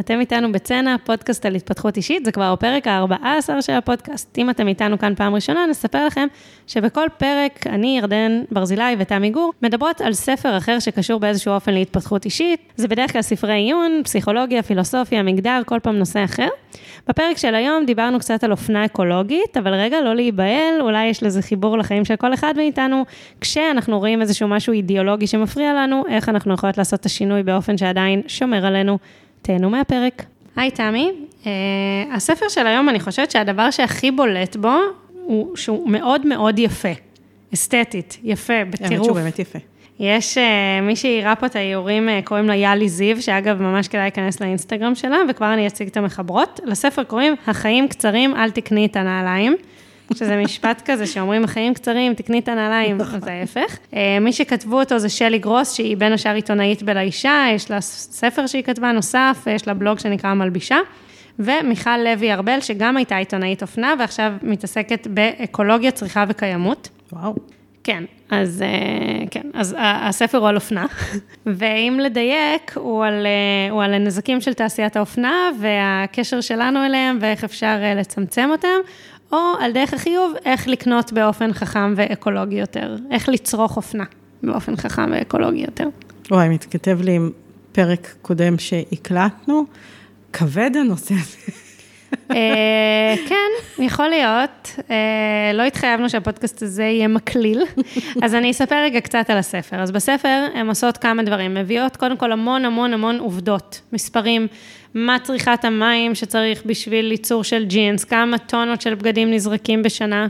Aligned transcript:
אתם 0.00 0.20
איתנו 0.20 0.52
בצנע, 0.52 0.96
פודקאסט 1.04 1.46
על 1.46 1.54
התפתחות 1.54 1.96
אישית, 1.96 2.24
זה 2.24 2.32
כבר 2.32 2.52
הפרק 2.52 2.86
ה-14 2.86 3.60
של 3.60 3.72
הפודקאסט. 3.72 4.38
אם 4.38 4.50
אתם 4.50 4.68
איתנו 4.68 4.98
כאן 4.98 5.14
פעם 5.14 5.34
ראשונה, 5.34 5.66
נספר 5.66 6.06
לכם 6.06 6.26
שבכל 6.66 7.06
פרק, 7.18 7.66
אני, 7.66 7.98
ירדן 7.98 8.42
ברזילי 8.50 8.96
ותמי 8.98 9.30
גור, 9.30 9.52
מדברות 9.62 10.00
על 10.00 10.12
ספר 10.12 10.56
אחר 10.56 10.78
שקשור 10.78 11.20
באיזשהו 11.20 11.54
אופן 11.54 11.74
להתפתחות 11.74 12.24
אישית. 12.24 12.60
זה 12.76 12.88
בדרך 12.88 13.12
כלל 13.12 13.22
ספרי 13.22 13.52
עיון, 13.52 14.00
פסיכולוגיה, 14.04 14.62
פילוסופיה, 14.62 15.22
מגדר, 15.22 15.60
כל 15.66 15.78
פעם 15.82 15.96
נושא 15.96 16.24
אחר. 16.24 16.48
בפרק 17.08 17.36
של 17.36 17.54
היום 17.54 17.86
דיברנו 17.86 18.18
קצת 18.18 18.44
על 18.44 18.50
אופנה 18.50 18.84
אקולוגית, 18.84 19.56
אבל 19.56 19.74
רגע, 19.74 20.00
לא 20.00 20.14
להיבהל, 20.14 20.80
אולי 20.80 21.06
יש 21.06 21.22
לזה 21.22 21.42
חיבור 21.42 21.78
לחיים 21.78 22.04
של 22.04 22.16
כל 22.16 22.34
אחד 22.34 22.54
מאיתנו, 22.56 23.04
כשאנחנו 23.40 23.98
רואים 23.98 24.20
איזשהו 24.20 24.48
משהו 24.48 24.72
אידיאולוגי 24.72 25.26
שמפריע 25.26 25.74
לנו, 25.74 26.04
איך 26.08 26.28
אנחנו 26.28 26.54
יכולות 26.54 26.78
לעשות 26.78 27.00
את 27.00 27.06
השינוי 27.06 27.42
באופן 27.42 27.78
שעדיין 27.78 28.22
שומר 28.26 28.66
עלינו. 28.66 28.98
תהנו 29.42 29.70
מהפרק. 29.70 30.24
היי 30.56 30.70
תמי, 30.70 31.12
uh, 31.42 31.46
הספר 32.12 32.48
של 32.48 32.66
היום, 32.66 32.88
אני 32.88 33.00
חושבת 33.00 33.30
שהדבר 33.30 33.70
שהכי 33.70 34.10
בולט 34.10 34.56
בו, 34.56 34.74
הוא 35.24 35.56
שהוא 35.56 35.90
מאוד 35.90 36.26
מאוד 36.26 36.58
יפה. 36.58 36.88
אסתטית, 37.54 38.18
יפה, 38.24 38.64
בטירוף. 38.70 38.92
האמת 38.92 39.04
שהוא 39.04 39.16
באמת 39.16 39.38
יפה. 39.38 39.58
יש 40.00 40.38
uh, 40.38 40.40
מי 40.82 40.96
שאירה 40.96 41.36
פה 41.36 41.46
את 41.46 41.56
האיורים, 41.56 42.08
uh, 42.08 42.26
קוראים 42.26 42.46
לה 42.46 42.56
יאלי 42.56 42.88
זיו, 42.88 43.22
שאגב, 43.22 43.62
ממש 43.62 43.88
כדאי 43.88 44.02
להיכנס 44.02 44.40
לאינסטגרם 44.40 44.94
שלה, 44.94 45.18
וכבר 45.28 45.52
אני 45.54 45.66
אציג 45.66 45.88
את 45.88 45.96
המחברות. 45.96 46.60
לספר 46.64 47.04
קוראים, 47.04 47.34
החיים 47.46 47.88
קצרים, 47.88 48.36
אל 48.36 48.50
תקני 48.50 48.86
את 48.86 48.96
הנעליים. 48.96 49.56
שזה 50.14 50.36
משפט 50.36 50.82
כזה 50.84 51.06
שאומרים, 51.06 51.44
החיים 51.44 51.74
קצרים, 51.74 52.14
תקני 52.14 52.38
את 52.38 52.48
הנעליים, 52.48 53.00
אז 53.00 53.26
ההפך. 53.26 53.78
מי 54.20 54.32
שכתבו 54.32 54.80
אותו 54.80 54.98
זה 54.98 55.08
שלי 55.08 55.38
גרוס, 55.38 55.72
שהיא 55.72 55.96
בין 55.96 56.12
השאר 56.12 56.34
עיתונאית 56.34 56.82
בלאישה, 56.82 57.44
יש 57.54 57.70
לה 57.70 57.80
ספר 57.80 58.46
שהיא 58.46 58.62
כתבה 58.62 58.92
נוסף, 58.92 59.46
יש 59.50 59.68
לה 59.68 59.74
בלוג 59.74 59.98
שנקרא 59.98 60.30
המלבישה. 60.30 60.78
ומיכל 61.38 61.96
לוי 61.96 62.32
ארבל, 62.32 62.60
שגם 62.60 62.96
הייתה 62.96 63.16
עיתונאית 63.16 63.62
אופנה, 63.62 63.94
ועכשיו 63.98 64.32
מתעסקת 64.42 65.06
באקולוגיה, 65.06 65.90
צריכה 65.90 66.24
וקיימות. 66.28 66.88
וואו. 67.12 67.34
כן, 67.84 68.04
אז 68.30 68.64
כן, 69.30 69.42
אז 69.54 69.76
הספר 69.78 70.38
הוא 70.38 70.48
על 70.48 70.54
אופנה, 70.54 70.86
ואם 71.46 71.98
לדייק, 72.02 72.72
הוא 72.74 73.04
על, 73.04 73.26
הוא 73.70 73.82
על 73.82 73.94
הנזקים 73.94 74.40
של 74.40 74.54
תעשיית 74.54 74.96
האופנה, 74.96 75.50
והקשר 75.60 76.40
שלנו 76.40 76.86
אליהם, 76.86 77.18
ואיך 77.20 77.44
אפשר 77.44 77.76
לצמצם 77.96 78.48
אותם. 78.52 78.78
או 79.32 79.38
על 79.60 79.72
דרך 79.72 79.94
החיוב, 79.94 80.32
איך 80.44 80.68
לקנות 80.68 81.12
באופן 81.12 81.52
חכם 81.52 81.94
ואקולוגי 81.96 82.54
יותר, 82.54 82.96
איך 83.10 83.28
לצרוך 83.28 83.76
אופנה 83.76 84.04
באופן 84.42 84.76
חכם 84.76 85.10
ואקולוגי 85.12 85.60
יותר. 85.60 85.88
וואי, 86.30 86.48
מתכתב 86.48 86.98
לי 87.00 87.12
עם 87.16 87.30
פרק 87.72 88.14
קודם 88.22 88.58
שהקלטנו, 88.58 89.64
כבד 90.32 90.70
הנושא 90.80 91.14
הזה. 91.14 91.61
כן, 93.28 93.50
יכול 93.78 94.08
להיות. 94.08 94.80
לא 95.54 95.62
התחייבנו 95.62 96.10
שהפודקאסט 96.10 96.62
הזה 96.62 96.84
יהיה 96.84 97.08
מקליל, 97.08 97.62
אז 98.22 98.34
אני 98.34 98.50
אספר 98.50 98.82
רגע 98.82 99.00
קצת 99.00 99.30
על 99.30 99.38
הספר. 99.38 99.76
אז 99.76 99.90
בספר 99.90 100.46
הן 100.54 100.68
עושות 100.68 100.96
כמה 100.98 101.22
דברים, 101.22 101.54
מביאות 101.54 101.96
קודם 101.96 102.16
כל 102.16 102.32
המון 102.32 102.64
המון 102.64 102.92
המון 102.92 103.18
עובדות, 103.18 103.80
מספרים, 103.92 104.46
מה 104.94 105.16
צריכת 105.22 105.64
המים 105.64 106.14
שצריך 106.14 106.62
בשביל 106.66 107.04
ליצור 107.04 107.44
של 107.44 107.64
ג'ינס, 107.64 108.04
כמה 108.04 108.38
טונות 108.38 108.80
של 108.80 108.94
בגדים 108.94 109.30
נזרקים 109.30 109.82
בשנה. 109.82 110.26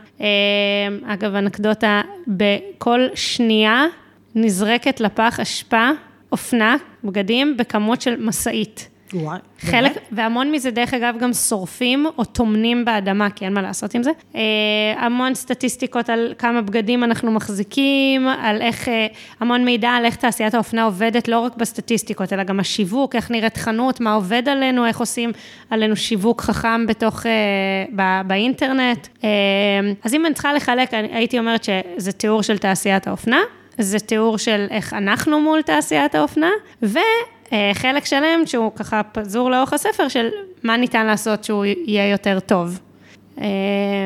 אגב, 1.06 1.34
אנקדוטה, 1.34 2.00
בכל 2.28 3.06
שנייה 3.14 3.84
נזרקת 4.34 5.00
לפח 5.00 5.40
אשפה, 5.40 5.90
אופנה, 6.32 6.76
בגדים, 7.04 7.56
בכמות 7.56 8.00
של 8.00 8.16
משאית. 8.18 8.88
וואי, 9.14 9.38
חלק, 9.60 9.92
והמון 10.12 10.52
מזה, 10.52 10.70
דרך 10.70 10.94
אגב, 10.94 11.14
גם 11.20 11.32
שורפים 11.32 12.06
או 12.18 12.24
טומנים 12.24 12.84
באדמה, 12.84 13.30
כי 13.30 13.44
אין 13.44 13.54
מה 13.54 13.62
לעשות 13.62 13.94
עם 13.94 14.02
זה. 14.02 14.10
אה, 14.34 14.40
המון 14.96 15.34
סטטיסטיקות 15.34 16.10
על 16.10 16.34
כמה 16.38 16.62
בגדים 16.62 17.04
אנחנו 17.04 17.32
מחזיקים, 17.32 18.28
על 18.28 18.62
איך, 18.62 18.88
אה, 18.88 19.06
המון 19.40 19.64
מידע 19.64 19.90
על 19.90 20.04
איך 20.04 20.16
תעשיית 20.16 20.54
האופנה 20.54 20.84
עובדת, 20.84 21.28
לא 21.28 21.38
רק 21.38 21.56
בסטטיסטיקות, 21.56 22.32
אלא 22.32 22.42
גם 22.42 22.60
השיווק, 22.60 23.16
איך 23.16 23.30
נראית 23.30 23.56
חנות, 23.56 24.00
מה 24.00 24.14
עובד 24.14 24.48
עלינו, 24.48 24.86
איך 24.86 25.00
עושים 25.00 25.32
עלינו 25.70 25.96
שיווק 25.96 26.40
חכם 26.40 26.86
בתוך, 26.86 27.26
אה, 27.26 27.30
ב, 27.96 28.28
באינטרנט. 28.28 29.08
אז 30.04 30.14
אם 30.14 30.26
אני 30.26 30.34
צריכה 30.34 30.54
לחלק, 30.54 30.94
הייתי 30.94 31.38
אומרת 31.38 31.64
שזה 31.64 32.12
תיאור 32.12 32.42
של 32.42 32.58
תעשיית 32.58 33.06
האופנה. 33.06 33.40
זה 33.78 33.98
תיאור 33.98 34.38
של 34.38 34.66
איך 34.70 34.92
אנחנו 34.92 35.40
מול 35.40 35.62
תעשיית 35.62 36.14
האופנה. 36.14 36.50
חלק 37.74 38.04
שלם 38.04 38.46
שהוא 38.46 38.72
ככה 38.76 39.02
פזור 39.02 39.50
לאורך 39.50 39.72
הספר 39.72 40.08
של 40.08 40.28
מה 40.62 40.76
ניתן 40.76 41.06
לעשות 41.06 41.44
שהוא 41.44 41.64
יהיה 41.64 42.10
יותר 42.10 42.40
טוב. 42.40 42.78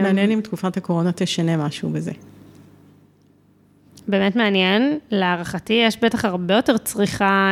מעניין 0.02 0.30
אם 0.30 0.40
תקופת 0.40 0.76
הקורונה 0.76 1.12
תשנה 1.12 1.56
משהו 1.56 1.88
בזה. 1.88 2.12
באמת 4.08 4.36
מעניין, 4.36 4.98
להערכתי 5.10 5.72
יש 5.72 5.98
בטח 6.02 6.24
הרבה 6.24 6.54
יותר 6.54 6.78
צריכה 6.78 7.50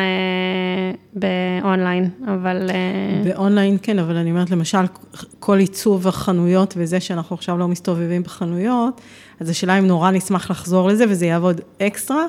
באונליין, 1.14 2.10
אבל... 2.26 2.70
באונליין 3.24 3.78
כן, 3.82 3.98
אבל 3.98 4.16
אני 4.16 4.30
אומרת 4.30 4.50
למשל, 4.50 4.78
כל 5.40 5.58
עיצוב 5.58 6.08
החנויות 6.08 6.74
וזה 6.76 7.00
שאנחנו 7.00 7.36
עכשיו 7.36 7.58
לא 7.58 7.68
מסתובבים 7.68 8.22
בחנויות, 8.22 9.00
אז 9.40 9.50
השאלה 9.50 9.78
אם 9.78 9.86
נורא 9.86 10.10
נשמח 10.10 10.50
לחזור 10.50 10.88
לזה 10.88 11.04
וזה 11.08 11.26
יעבוד 11.26 11.60
אקסטרה, 11.82 12.26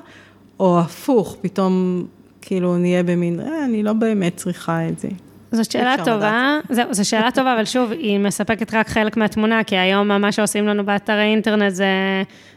או 0.59 0.79
הפוך, 0.79 1.35
פתאום 1.41 2.05
כאילו 2.45 2.77
נהיה 2.77 3.03
במין, 3.03 3.39
אה, 3.39 3.65
אני 3.65 3.83
לא 3.83 3.93
באמת 3.93 4.35
צריכה 4.37 4.87
את 4.87 4.99
זה. 4.99 5.07
זאת 5.51 5.71
שאלה 5.71 5.95
טובה, 6.05 6.59
זהו, 6.69 6.93
זו 6.93 7.09
שאלה 7.09 7.31
טובה, 7.31 7.53
אבל 7.53 7.65
שוב, 7.65 7.91
היא 7.91 8.19
מספקת 8.19 8.73
רק 8.73 8.89
חלק 8.89 9.17
מהתמונה, 9.17 9.63
כי 9.63 9.77
היום 9.77 10.07
מה 10.07 10.31
שעושים 10.31 10.67
לנו 10.67 10.85
באתר 10.85 11.13
האינטרנט 11.13 11.73
זה, 11.73 11.87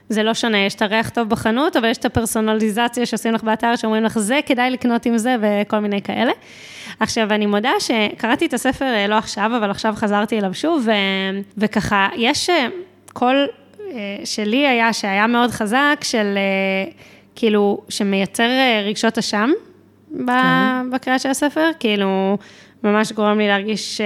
זה 0.09 0.23
לא 0.23 0.35
שונה, 0.35 0.59
יש 0.59 0.75
את 0.75 0.83
הריח 0.83 1.09
טוב 1.09 1.29
בחנות, 1.29 1.77
אבל 1.77 1.91
יש 1.91 1.99
את 1.99 2.05
הפרסונליזציה 2.05 3.07
שעושים 3.07 3.35
לך 3.35 3.43
באתר, 3.43 3.77
שאומרים 3.77 4.05
לך, 4.05 4.19
זה 4.19 4.41
כדאי 4.47 4.71
לקנות 4.71 5.07
עם 5.07 5.19
זה, 5.19 5.37
וכל 5.41 5.79
מיני 5.79 6.03
כאלה. 6.03 6.33
עכשיו, 7.01 7.31
אני 7.31 7.47
מודה 7.47 7.73
שקראתי 7.79 8.47
את 8.47 8.55
הספר 8.55 9.07
לא 9.09 9.15
עכשיו, 9.15 9.51
אבל 9.57 9.71
עכשיו 9.71 9.95
חזרתי 9.97 10.39
אליו 10.39 10.55
שוב, 10.55 10.83
ו, 10.87 10.91
וככה, 11.59 12.09
יש 12.17 12.51
קול 13.13 13.47
שלי 14.25 14.67
היה, 14.67 14.93
שהיה 14.93 15.27
מאוד 15.27 15.51
חזק, 15.51 15.99
של 16.03 16.39
כאילו, 17.35 17.81
שמייצר 17.89 18.49
רגשות 18.87 19.19
אשם. 19.19 19.51
בקריאה 20.93 21.19
של 21.19 21.29
הספר, 21.29 21.71
כאילו, 21.81 22.39
ממש 22.85 23.13
גורם 23.13 23.39
לי 23.39 23.49
להרגיש 23.49 24.01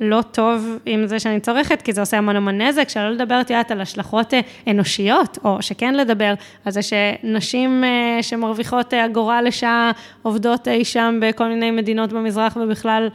לא 0.00 0.22
טוב 0.22 0.78
עם 0.86 1.06
זה 1.06 1.20
שאני 1.20 1.40
צורכת, 1.40 1.82
כי 1.82 1.92
זה 1.92 2.00
עושה 2.00 2.18
המון 2.18 2.36
המון 2.36 2.60
נזק, 2.60 2.88
שלא 2.88 3.10
לדבר, 3.10 3.40
את 3.40 3.50
יודעת, 3.50 3.70
על 3.70 3.80
השלכות 3.80 4.34
אנושיות, 4.70 5.38
או 5.44 5.62
שכן 5.62 5.94
לדבר 5.94 6.34
על 6.64 6.72
זה 6.72 6.80
שנשים 6.82 7.84
שמרוויחות 8.22 8.94
אגורה 8.94 9.42
לשעה, 9.42 9.90
עובדות 10.22 10.68
אי 10.68 10.84
שם 10.84 11.18
בכל 11.22 11.48
מיני 11.48 11.70
מדינות 11.70 12.12
במזרח 12.12 12.56
ובכלל, 12.56 13.08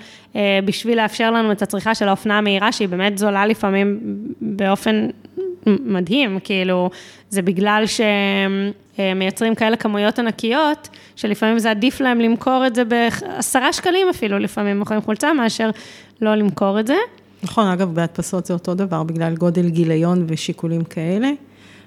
בשביל 0.65 1.01
לאפשר 1.01 1.31
לנו 1.31 1.51
את 1.51 1.61
הצריכה 1.61 1.95
של 1.95 2.07
האופנה 2.07 2.37
המהירה, 2.37 2.71
שהיא 2.71 2.87
באמת 2.87 3.17
זולה 3.17 3.45
לפעמים 3.45 3.99
באופן 4.41 5.07
מדהים, 5.65 6.39
כאילו, 6.43 6.89
זה 7.29 7.41
בגלל 7.41 7.83
שהם 7.85 8.71
מייצרים 9.15 9.55
כאלה 9.55 9.75
כמויות 9.75 10.19
ענקיות, 10.19 10.89
שלפעמים 11.15 11.59
זה 11.59 11.71
עדיף 11.71 12.01
להם 12.01 12.19
למכור 12.19 12.63
את 12.67 12.75
זה 12.75 12.83
בעשרה 12.85 13.73
שקלים 13.73 14.07
אפילו, 14.09 14.39
לפעמים 14.39 14.79
מוכרים 14.79 15.01
חולצה, 15.01 15.33
מאשר 15.33 15.69
לא 16.21 16.35
למכור 16.35 16.79
את 16.79 16.87
זה. 16.87 16.95
נכון, 17.43 17.67
אגב, 17.67 17.95
בהדפסות 17.95 18.45
זה 18.45 18.53
אותו 18.53 18.73
דבר, 18.73 19.03
בגלל 19.03 19.35
גודל 19.35 19.69
גיליון 19.69 20.25
ושיקולים 20.27 20.83
כאלה. 20.83 21.31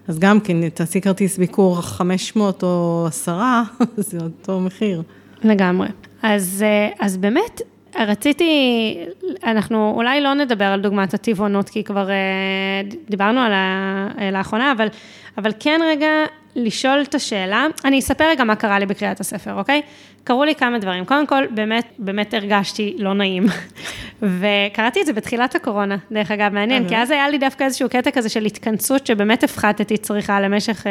אז 0.08 0.18
גם 0.18 0.40
כן, 0.40 0.68
תעשי 0.68 1.00
כרטיס 1.00 1.38
ביקור 1.38 1.80
500 1.80 2.62
או 2.62 3.04
10, 3.08 3.38
זה 3.96 4.18
אותו 4.18 4.60
מחיר. 4.60 5.02
לגמרי. 5.44 5.88
אז, 6.22 6.64
אז 6.98 7.16
באמת, 7.16 7.60
רציתי, 7.98 8.96
אנחנו 9.44 9.92
אולי 9.96 10.20
לא 10.20 10.34
נדבר 10.34 10.64
על 10.64 10.80
דוגמת 10.80 11.14
הטבעונות, 11.14 11.68
כי 11.68 11.84
כבר 11.84 12.08
דיברנו 13.08 13.40
עליה 13.40 14.08
לאחרונה, 14.32 14.72
אבל, 14.72 14.88
אבל 15.38 15.52
כן 15.60 15.80
רגע 15.84 16.08
לשאול 16.56 17.02
את 17.02 17.14
השאלה, 17.14 17.66
אני 17.84 17.98
אספר 17.98 18.24
רגע 18.24 18.44
מה 18.44 18.56
קרה 18.56 18.78
לי 18.78 18.86
בקריאת 18.86 19.20
הספר, 19.20 19.54
אוקיי? 19.54 19.82
קרו 20.24 20.44
לי 20.44 20.54
כמה 20.54 20.78
דברים. 20.78 21.04
קודם 21.04 21.26
כל, 21.26 21.44
באמת, 21.50 21.86
באמת 21.98 22.34
הרגשתי 22.34 22.96
לא 22.98 23.14
נעים. 23.14 23.46
וקראתי 24.40 25.00
את 25.00 25.06
זה 25.06 25.12
בתחילת 25.12 25.54
הקורונה, 25.54 25.96
דרך 26.12 26.30
אגב, 26.30 26.52
מעניין, 26.52 26.88
כי 26.88 26.96
אז 26.96 27.10
היה 27.10 27.28
לי 27.28 27.38
דווקא 27.38 27.64
איזשהו 27.64 27.88
קטע 27.88 28.10
כזה 28.10 28.28
של 28.28 28.44
התכנסות, 28.44 29.06
שבאמת 29.06 29.44
הפחתתי 29.44 29.96
צריכה 29.96 30.40
למשך 30.40 30.86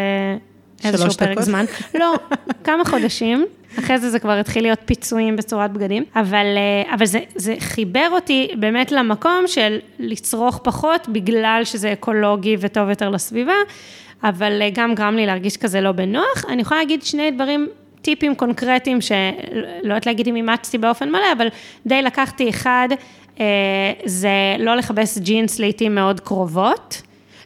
איזשהו 0.83 1.11
פרק 1.11 1.41
זמן. 1.41 1.65
לא, 1.93 2.15
כמה 2.65 2.85
חודשים. 2.85 3.45
אחרי 3.79 3.97
זה 3.97 4.09
זה 4.09 4.19
כבר 4.19 4.31
התחיל 4.31 4.63
להיות 4.63 4.79
פיצויים 4.85 5.35
בצורת 5.35 5.71
בגדים, 5.71 6.03
אבל, 6.15 6.45
אבל 6.93 7.05
זה, 7.05 7.19
זה 7.35 7.55
חיבר 7.59 8.07
אותי 8.11 8.47
באמת 8.59 8.91
למקום 8.91 9.43
של 9.47 9.79
לצרוך 9.99 10.59
פחות, 10.63 11.09
בגלל 11.09 11.61
שזה 11.63 11.93
אקולוגי 11.93 12.57
וטוב 12.59 12.89
יותר 12.89 13.09
לסביבה, 13.09 13.53
אבל 14.23 14.61
גם 14.73 14.95
גרם 14.95 15.15
לי 15.15 15.25
להרגיש 15.25 15.57
כזה 15.57 15.81
לא 15.81 15.91
בנוח. 15.91 16.45
אני 16.49 16.61
יכולה 16.61 16.79
להגיד 16.79 17.03
שני 17.03 17.31
דברים 17.31 17.67
טיפים 18.01 18.35
קונקרטיים 18.35 19.01
שלא 19.01 19.17
יודעת 19.83 20.05
להגיד 20.05 20.27
אם 20.27 20.35
אימצתי 20.35 20.77
באופן 20.77 21.09
מלא, 21.09 21.31
אבל 21.37 21.47
די 21.85 22.01
לקחתי 22.01 22.49
אחד, 22.49 22.89
אה, 23.39 23.45
זה 24.05 24.29
לא 24.59 24.75
לכבס 24.75 25.17
ג'ינס 25.17 25.59
לעיתים 25.59 25.95
מאוד 25.95 26.19
קרובות. 26.19 27.01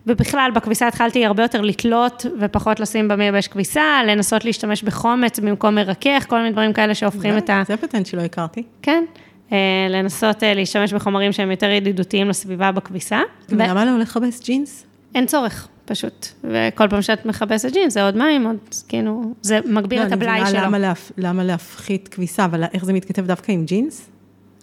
ובכלל, 0.07 0.51
בכביסה 0.55 0.88
התחלתי 0.88 1.25
הרבה 1.25 1.44
יותר 1.44 1.61
לתלות 1.61 2.25
ופחות 2.39 2.79
לשים 2.79 3.07
במייבש 3.07 3.47
כביסה, 3.47 4.01
לנסות 4.07 4.45
להשתמש 4.45 4.83
בחומץ 4.83 5.39
במקום 5.39 5.75
מרכך, 5.75 6.25
כל 6.29 6.38
מיני 6.38 6.51
דברים 6.51 6.73
כאלה 6.73 6.95
שהופכים 6.95 7.38
את 7.38 7.50
ה... 7.50 7.63
זה 7.67 7.77
פטנט 7.77 8.05
שלא 8.05 8.21
הכרתי. 8.21 8.63
כן. 8.81 9.03
אה, 9.51 9.57
לנסות 9.89 10.44
אה, 10.44 10.53
להשתמש 10.53 10.94
בחומרים 10.94 11.31
שהם 11.31 11.51
יותר 11.51 11.69
ידידותיים 11.69 12.29
לסביבה 12.29 12.71
בכביסה. 12.71 13.21
למה 13.50 13.85
לא 13.85 14.00
לכבס 14.00 14.44
ג'ינס? 14.44 14.85
אין 15.15 15.25
צורך, 15.25 15.67
פשוט. 15.85 16.27
וכל 16.44 16.88
פעם 16.89 17.01
שאת 17.01 17.25
מכבסת 17.25 17.73
ג'ינס, 17.73 17.94
זה 17.94 18.03
עוד 18.03 18.17
מים, 18.17 18.47
עוד, 18.47 18.57
כאילו, 18.88 19.33
זה 19.41 19.59
מגביר 19.65 20.01
לא, 20.01 20.07
את 20.07 20.11
הבלאי 20.11 20.39
שלו. 20.39 20.59
אני 20.59 20.67
מבינה. 20.67 20.94
למה 21.17 21.44
להפחית 21.44 22.07
כביסה, 22.07 22.45
אבל 22.45 22.63
איך 22.73 22.85
זה 22.85 22.94
מתכתב 22.94 23.25
דווקא 23.25 23.51
עם 23.51 23.65
ג'ינס? 23.65 24.09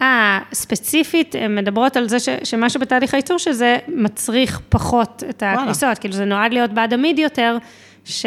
אה, 0.02 0.38
ספציפית, 0.52 1.34
הן 1.34 1.54
מדברות 1.54 1.96
על 1.96 2.08
זה 2.08 2.20
ש, 2.20 2.28
שמשהו 2.44 2.80
בתהליך 2.80 3.14
הייצור 3.14 3.38
שזה 3.38 3.78
מצריך 3.88 4.60
פחות 4.68 5.22
את 5.30 5.42
הכניסות, 5.46 5.98
כאילו 5.98 6.14
זה 6.14 6.24
נועד 6.24 6.52
להיות 6.52 6.70
בעד 6.70 6.94
עמיד 6.94 7.18
יותר, 7.18 7.58
ש, 8.04 8.26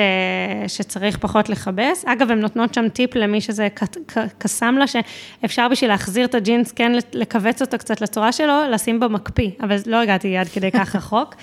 שצריך 0.67 1.17
פחות 1.17 1.49
לכבס. 1.49 2.05
אגב, 2.05 2.31
הן 2.31 2.39
נותנות 2.39 2.73
שם 2.73 2.89
טיפ 2.89 3.15
למי 3.15 3.41
שזה 3.41 3.67
קסם 4.37 4.75
לה, 4.77 4.85
שאפשר 4.87 5.67
בשביל 5.67 5.89
להחזיר 5.89 6.25
את 6.25 6.35
הג'ינס, 6.35 6.71
כן 6.71 6.91
לכווץ 7.13 7.61
אותו 7.61 7.77
קצת 7.77 8.01
לצורה 8.01 8.31
שלו, 8.31 8.53
לשים 8.71 8.99
בו 8.99 9.09
מקפיא, 9.09 9.49
אבל 9.61 9.75
לא 9.85 9.97
הגעתי 9.97 10.37
עד 10.37 10.47
כדי 10.47 10.71
כך 10.71 10.95
רחוק. 10.95 11.35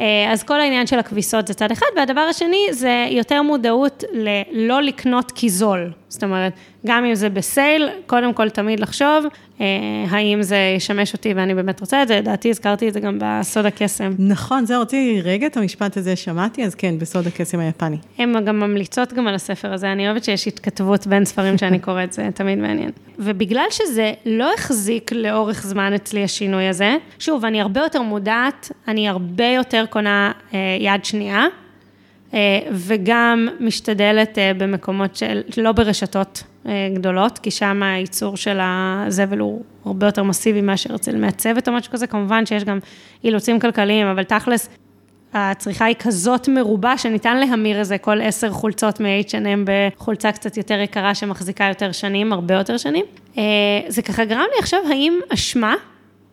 אה, 0.00 0.32
אז 0.32 0.42
כל 0.42 0.60
העניין 0.60 0.86
של 0.86 0.98
הכביסות 0.98 1.46
זה 1.46 1.54
צד 1.54 1.72
אחד, 1.72 1.86
והדבר 1.96 2.20
השני 2.20 2.66
זה 2.70 3.06
יותר 3.10 3.42
מודעות 3.42 4.04
ללא 4.12 4.82
לקנות 4.82 5.32
כי 5.32 5.48
זול. 5.50 5.92
זאת 6.08 6.24
אומרת, 6.24 6.52
גם 6.86 7.04
אם 7.04 7.14
זה 7.14 7.28
בסייל, 7.28 7.88
קודם 8.06 8.32
כל 8.32 8.48
תמיד 8.48 8.80
לחשוב, 8.80 9.24
אה, 9.60 9.66
האם 10.10 10.42
זה 10.42 10.56
ישמש 10.76 11.12
אותי 11.12 11.34
ואני 11.34 11.54
באמת 11.54 11.80
רוצה 11.80 12.02
את 12.02 12.08
זה, 12.08 12.16
לדעתי 12.16 12.50
הזכרתי 12.50 12.88
את 12.88 12.92
זה 12.92 13.00
גם 13.00 13.18
בסוד 13.20 13.66
הקסם. 13.66 14.12
נכון, 14.18 14.66
זהו, 14.66 14.82
רציתי 14.82 15.20
רגע 15.20 15.46
את 15.46 15.56
המשפט 15.56 15.96
הזה 15.96 16.16
שמעתי, 16.16 16.64
אז 16.64 16.74
כן, 16.74 16.98
בסוד 16.98 17.26
הקסם 17.26 17.60
היפני. 17.60 17.96
הן 18.18 18.44
גם 18.44 18.60
ממליצות 18.60 19.12
גם 19.12 19.26
על 19.26 19.34
הספר 19.34 19.72
הזה, 19.72 19.92
אני 19.92 20.06
אוהבת 20.06 20.24
שיש 20.24 20.48
התכתבות 20.48 21.06
בין 21.06 21.24
ספרים 21.24 21.58
שאני 21.58 21.78
קוראת, 21.78 22.12
זה 22.12 22.28
תמיד 22.34 22.58
מעניין. 22.58 22.90
ובגלל 23.18 23.66
שזה 23.70 24.12
לא 24.26 24.50
החזיק 24.54 25.12
לאורך 25.12 25.62
זמן 25.66 25.92
אצלי 25.94 26.24
השינוי 26.24 26.68
הזה, 26.68 26.96
שוב, 27.18 27.44
אני 27.44 27.60
הרבה 27.60 27.80
יותר 27.80 28.02
מודעת, 28.02 28.72
אני 28.88 29.08
הרבה 29.08 29.46
יותר 29.46 29.84
קונה 29.90 30.32
אה, 30.54 30.76
יד 30.80 31.04
שנייה, 31.04 31.46
וגם 32.72 33.48
משתדלת 33.60 34.38
אה, 34.38 34.52
במקומות 34.54 35.16
של, 35.16 35.42
לא 35.56 35.72
ברשתות 35.72 36.42
אה, 36.66 36.88
גדולות, 36.94 37.38
כי 37.38 37.50
שם 37.50 37.82
הייצור 37.82 38.36
של 38.36 38.58
הזבל 38.60 39.38
הוא 39.38 39.62
הרבה 39.84 40.06
יותר 40.06 40.22
מסיבי 40.22 40.60
מאשר 40.60 40.94
אצל 40.94 41.16
מעצבת 41.16 41.68
או 41.68 41.72
משהו 41.72 41.92
כזה, 41.92 42.06
כמובן 42.06 42.46
שיש 42.46 42.64
גם 42.64 42.78
אילוצים 43.24 43.60
כלכליים, 43.60 44.06
אבל 44.06 44.22
תכלס, 44.22 44.68
הצריכה 45.32 45.84
היא 45.84 45.96
כזאת 45.98 46.48
מרובה, 46.48 46.98
שניתן 46.98 47.36
להמיר 47.36 47.78
איזה 47.78 47.98
כל 47.98 48.20
עשר 48.20 48.50
חולצות 48.50 49.00
מ-H&M 49.00 49.68
בחולצה 49.96 50.32
קצת 50.32 50.56
יותר 50.56 50.80
יקרה 50.80 51.14
שמחזיקה 51.14 51.64
יותר 51.64 51.92
שנים, 51.92 52.32
הרבה 52.32 52.54
יותר 52.54 52.76
שנים. 52.76 53.04
זה 53.88 54.02
ככה 54.02 54.24
גרם 54.24 54.46
לי 54.54 54.58
עכשיו, 54.58 54.80
האם 54.90 55.18
אשמה, 55.28 55.74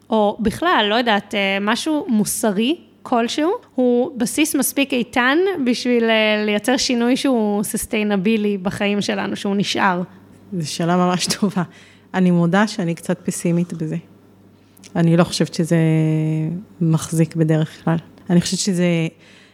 או 0.10 0.38
בכלל, 0.40 0.86
לא 0.90 0.96
יודעת, 0.96 1.34
משהו 1.62 2.06
מוסרי, 2.10 2.76
כלשהו, 3.04 3.52
הוא 3.76 4.18
בסיס 4.18 4.56
מספיק 4.56 4.94
איתן 4.94 5.38
בשביל 5.66 6.04
אה, 6.04 6.44
לייצר 6.46 6.78
שינוי 6.78 7.18
שהוא 7.18 7.64
סוסטיינבילי 7.64 8.58
בחיים 8.58 9.02
שלנו, 9.02 9.36
שהוא 9.36 9.56
נשאר. 9.56 10.02
זו 10.60 10.72
שאלה 10.72 10.98
ממש 10.98 11.28
טובה. 11.40 11.64
אני 12.14 12.32
מודה 12.32 12.68
שאני 12.68 12.96
קצת 12.96 13.20
פסימית 13.26 13.74
בזה. 13.74 13.98
אני 14.96 15.18
לא 15.18 15.24
חושבת 15.24 15.54
שזה 15.54 15.78
מחזיק 16.82 17.36
בדרך 17.36 17.84
כלל. 17.84 17.96
אני 18.30 18.42
חושבת 18.42 18.60
שזה 18.60 19.08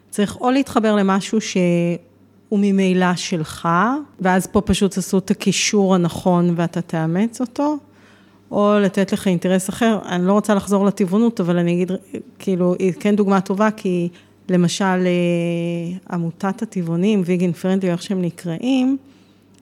צריך 0.10 0.36
או 0.42 0.52
להתחבר 0.52 0.96
למשהו 0.96 1.42
שהוא 1.42 2.60
ממילא 2.60 3.16
שלך, 3.16 3.70
ואז 4.20 4.48
פה 4.48 4.62
פשוט 4.62 4.98
עשו 4.98 5.18
את 5.18 5.32
הקישור 5.32 5.96
הנכון 5.96 6.54
ואתה 6.56 6.82
תאמץ 6.82 7.42
אותו, 7.42 7.78
או 8.52 8.80
לתת 8.82 9.14
לך 9.14 9.28
אינטרס 9.28 9.70
אחר. 9.70 10.00
אני 10.06 10.28
לא 10.28 10.34
רוצה 10.34 10.56
לחזור 10.56 10.86
לטבעונות, 10.86 11.40
אבל 11.40 11.58
אני 11.58 11.74
אגיד, 11.74 11.92
כאילו, 12.40 12.76
היא 12.80 12.94
כן 13.00 13.16
דוגמה 13.16 13.42
טובה, 13.42 13.72
כי 13.72 14.10
למשל, 14.50 14.86
אה, 14.86 16.16
עמותת 16.16 16.62
הטבעונים, 16.62 17.22
ויגן 17.26 17.52
פרנדלי, 17.52 17.92
איך 17.92 18.02
שהם 18.02 18.22
נקראים, 18.22 18.98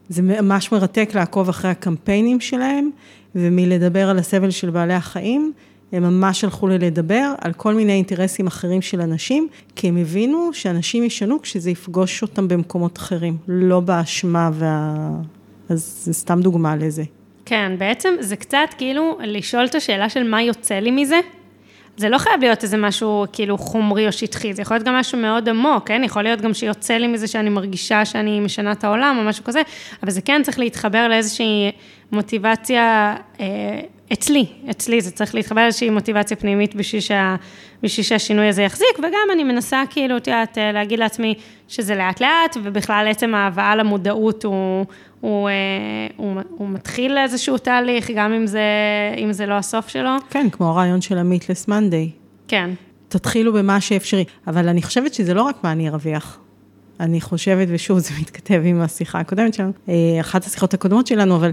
זה 0.10 0.22
ממש 0.22 0.72
מרתק 0.72 1.10
לעקוב 1.16 1.50
אחרי 1.50 1.72
הקמפיינים 1.72 2.40
שלהם, 2.40 2.90
ומלדבר 3.36 4.10
על 4.10 4.20
הסבל 4.20 4.50
של 4.50 4.70
בעלי 4.70 4.94
החיים, 4.94 5.54
הם 5.92 6.04
ממש 6.04 6.44
הלכו 6.44 6.68
לדבר 6.68 7.34
על 7.42 7.54
כל 7.54 7.74
מיני 7.74 7.94
אינטרסים 7.94 8.48
אחרים 8.48 8.82
של 8.82 9.02
אנשים, 9.02 9.48
כי 9.76 9.88
הם 9.88 9.98
הבינו 9.98 10.50
שאנשים 10.54 11.04
ישנו 11.04 11.42
כשזה 11.42 11.72
יפגוש 11.72 12.22
אותם 12.22 12.48
במקומות 12.48 12.98
אחרים, 12.98 13.38
לא 13.48 13.80
באשמה 13.80 14.50
וה... 14.54 15.10
אז 15.70 16.02
זה 16.04 16.14
סתם 16.14 16.42
דוגמה 16.42 16.76
לזה. 16.76 17.04
כן, 17.50 17.72
בעצם 17.78 18.16
זה 18.20 18.36
קצת 18.36 18.68
כאילו 18.78 19.18
לשאול 19.22 19.66
את 19.66 19.76
השאלה 19.76 20.10
של 20.10 20.24
מה 20.24 20.42
יוצא 20.42 20.76
לי 20.76 20.92
מזה. 20.92 21.20
זה 21.98 22.10
לא 22.10 22.18
חייב 22.18 22.42
להיות 22.42 22.64
איזה 22.64 22.78
משהו 22.78 23.26
כאילו 23.34 23.58
חומרי 23.58 24.08
או 24.08 24.12
שטחי, 24.12 24.54
זה 24.54 24.62
יכול 24.62 24.76
להיות 24.76 24.88
גם 24.88 24.94
משהו 24.94 25.18
מאוד 25.18 25.50
עמוק, 25.50 25.88
כן? 25.88 26.02
יכול 26.06 26.24
להיות 26.24 26.42
גם 26.42 26.54
שיוצא 26.54 26.94
לי 26.94 27.08
מזה 27.08 27.28
שאני 27.28 27.50
מרגישה 27.50 28.06
שאני 28.06 28.40
משנה 28.40 28.72
את 28.72 28.84
העולם 28.84 29.16
או 29.20 29.24
משהו 29.24 29.44
כזה, 29.44 29.62
אבל 30.04 30.12
זה 30.12 30.22
כן 30.22 30.42
צריך 30.44 30.60
להתחבר 30.60 31.08
לאיזושהי 31.08 31.72
מוטיבציה 32.12 33.16
אה, 33.40 33.46
אצלי, 34.14 34.46
אצלי 34.72 35.02
זה 35.02 35.12
צריך 35.12 35.36
להתחבר 35.36 35.62
לאיזושהי 35.62 35.90
מוטיבציה 35.90 36.38
פנימית 36.38 36.76
בשביל, 36.76 37.02
שה, 37.02 37.36
בשביל 37.84 38.06
שהשינוי 38.06 38.48
הזה 38.48 38.64
יחזיק, 38.64 39.00
וגם 39.00 39.28
אני 39.34 39.44
מנסה 39.44 39.84
כאילו, 39.90 40.18
את 40.18 40.28
יודעת, 40.28 40.58
להגיד 40.74 41.00
לעצמי 41.00 41.36
שזה 41.68 41.96
לאט 41.96 42.22
לאט, 42.22 42.58
ובכלל 42.64 43.08
עצם 43.10 43.36
ההבאה 43.36 43.76
למודעות 43.76 44.46
הוא... 44.46 44.86
הוא, 45.22 45.50
אה, 45.50 45.54
הוא, 46.18 46.42
הוא 46.50 46.70
מתחיל 46.70 47.18
איזשהו 47.18 47.58
תהליך, 47.58 48.12
גם 48.16 48.34
אם 48.34 48.48
זה, 48.48 48.62
אם 49.18 49.34
זה 49.34 49.46
לא 49.46 49.54
הסוף 49.54 49.88
שלו. 49.88 50.10
כן, 50.30 50.48
כמו 50.52 50.70
הרעיון 50.70 51.02
של 51.02 51.18
המיטלס 51.18 51.68
מנדי. 51.68 52.10
כן. 52.48 52.70
תתחילו 53.08 53.54
במה 53.54 53.82
שאפשרי, 53.82 54.26
אבל 54.48 54.68
אני 54.68 54.82
חושבת 54.82 55.14
שזה 55.14 55.34
לא 55.34 55.42
רק 55.42 55.64
מה 55.64 55.72
אני 55.72 55.90
ארוויח. 55.90 56.40
אני 57.00 57.22
חושבת, 57.22 57.68
ושוב, 57.72 58.00
זה 58.00 58.14
מתכתב 58.22 58.62
עם 58.66 58.82
השיחה 58.82 59.20
הקודמת 59.20 59.54
שלנו, 59.54 59.72
אה, 59.90 59.94
אחת 60.20 60.46
השיחות 60.46 60.74
הקודמות 60.74 61.08
שלנו, 61.08 61.36
אבל 61.36 61.52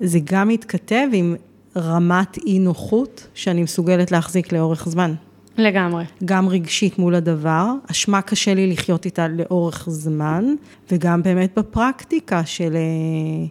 זה 0.00 0.18
גם 0.24 0.48
מתכתב 0.48 1.08
עם 1.12 1.36
רמת 1.76 2.38
אי 2.46 2.58
נוחות 2.58 3.26
שאני 3.34 3.62
מסוגלת 3.62 4.12
להחזיק 4.12 4.52
לאורך 4.52 4.88
זמן. 4.88 5.14
לגמרי. 5.58 6.04
גם 6.24 6.48
רגשית 6.48 6.98
מול 6.98 7.14
הדבר, 7.14 7.72
אשמה 7.90 8.22
קשה 8.22 8.54
לי 8.54 8.66
לחיות 8.66 9.04
איתה 9.04 9.28
לאורך 9.28 9.84
זמן, 9.90 10.44
וגם 10.92 11.22
באמת 11.22 11.58
בפרקטיקה 11.58 12.44
של 12.44 12.76
אה, 12.76 13.46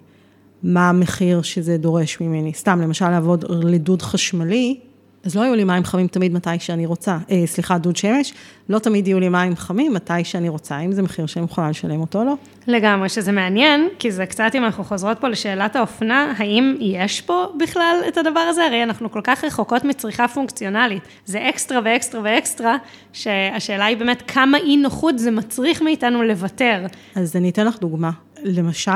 מה 0.64 0.90
המחיר 0.90 1.42
שזה 1.42 1.78
דורש 1.78 2.22
ממני. 2.22 2.54
סתם, 2.54 2.82
למשל 2.82 3.10
לעבוד 3.10 3.46
לדוד 3.50 4.02
חשמלי, 4.02 4.80
אז 5.26 5.36
לא 5.36 5.42
היו 5.42 5.56
לי 5.56 5.64
מים 5.64 5.84
חמים 5.84 6.08
תמיד 6.08 6.34
מתי 6.34 6.50
שאני 6.60 6.86
רוצה, 6.86 7.18
אה, 7.32 7.44
סליחה, 7.46 7.78
דוד 7.78 7.96
שמש, 7.96 8.34
לא 8.70 8.80
תמיד 8.80 9.08
יהיו 9.08 9.20
לי 9.20 9.30
מים 9.30 9.56
חמים 9.56 9.94
מתי 9.94 10.24
שאני 10.24 10.50
רוצה, 10.50 10.80
אם 10.80 10.92
זה 10.92 11.02
מחיר 11.02 11.26
שאני 11.26 11.46
יכולה 11.46 11.70
לשלם 11.70 12.02
אותו 12.02 12.20
או 12.20 12.26
לא. 12.26 12.34
לגמרי, 12.68 13.10
שזה 13.10 13.32
מעניין, 13.32 13.88
כי 14.00 14.12
זה 14.12 14.26
קצת, 14.26 14.52
אם 14.56 14.66
אנחנו 14.66 14.84
חוזרות 14.84 15.20
פה 15.20 15.28
לשאלת 15.28 15.76
האופנה, 15.76 16.34
האם 16.38 16.78
יש 16.80 17.22
פה 17.22 17.46
בכלל 17.60 17.96
את 18.08 18.18
הדבר 18.18 18.40
הזה? 18.40 18.66
הרי 18.66 18.84
אנחנו 18.84 19.12
כל 19.12 19.22
כך 19.24 19.44
רחוקות 19.44 19.84
מצריכה 19.84 20.28
פונקציונלית. 20.28 21.04
זה 21.26 21.50
אקסטרה 21.50 21.80
ואקסטרה 21.86 22.22
ואקסטרה, 22.24 22.78
שהשאלה 23.14 23.86
היא 23.86 23.98
באמת 23.98 24.24
כמה 24.28 24.58
אי 24.58 24.78
נוחות 24.78 25.20
זה 25.20 25.32
מצריך 25.32 25.82
מאיתנו 25.82 26.24
לוותר. 26.24 26.86
אז 27.16 27.36
אני 27.36 27.50
אתן 27.50 27.66
לך 27.68 27.80
דוגמה. 27.80 28.12
למשל, 28.44 28.92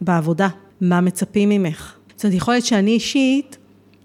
בעבודה, 0.00 0.48
מה 0.80 1.00
מצפים 1.00 1.48
ממך? 1.48 1.94
זאת 2.16 2.24
אומרת, 2.24 2.36
יכול 2.36 2.54
להיות 2.54 2.66
שאני 2.66 2.90
אישית, 2.90 3.56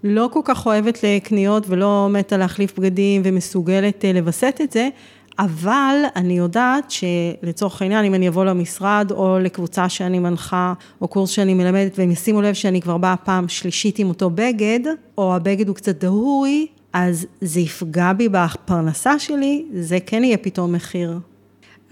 לא 0.06 0.28
כל 0.32 0.40
כך 0.44 0.66
אוהבת 0.66 1.02
לקניות 1.02 1.64
ולא 1.68 2.08
מתה 2.10 2.36
להחליף 2.36 2.78
בגדים 2.78 3.22
ומסוגלת 3.24 4.04
אה, 4.04 4.12
לווסת 4.12 4.60
את 4.62 4.72
זה, 4.72 4.88
אבל 5.38 5.96
אני 6.16 6.38
יודעת 6.38 6.90
שלצורך 6.90 7.82
העניין, 7.82 8.04
אם 8.04 8.14
אני 8.14 8.28
אבוא 8.28 8.44
למשרד 8.44 9.10
או 9.10 9.38
לקבוצה 9.38 9.88
שאני 9.88 10.18
מנחה, 10.18 10.72
או 11.00 11.08
קורס 11.08 11.30
שאני 11.30 11.54
מלמדת, 11.54 11.98
והם 11.98 12.10
ישימו 12.10 12.42
לב 12.42 12.54
שאני 12.54 12.80
כבר 12.80 12.98
באה 12.98 13.16
פעם 13.16 13.48
שלישית 13.48 13.98
עם 13.98 14.08
אותו 14.08 14.30
בגד, 14.30 14.80
או 15.18 15.34
הבגד 15.34 15.68
הוא 15.68 15.76
קצת 15.76 16.04
דהוי, 16.04 16.66
אז 16.92 17.26
זה 17.40 17.60
יפגע 17.60 18.12
בי 18.12 18.28
בפרנסה 18.28 19.18
שלי, 19.18 19.64
זה 19.74 19.98
כן 20.06 20.24
יהיה 20.24 20.36
פתאום 20.36 20.72
מחיר. 20.72 21.18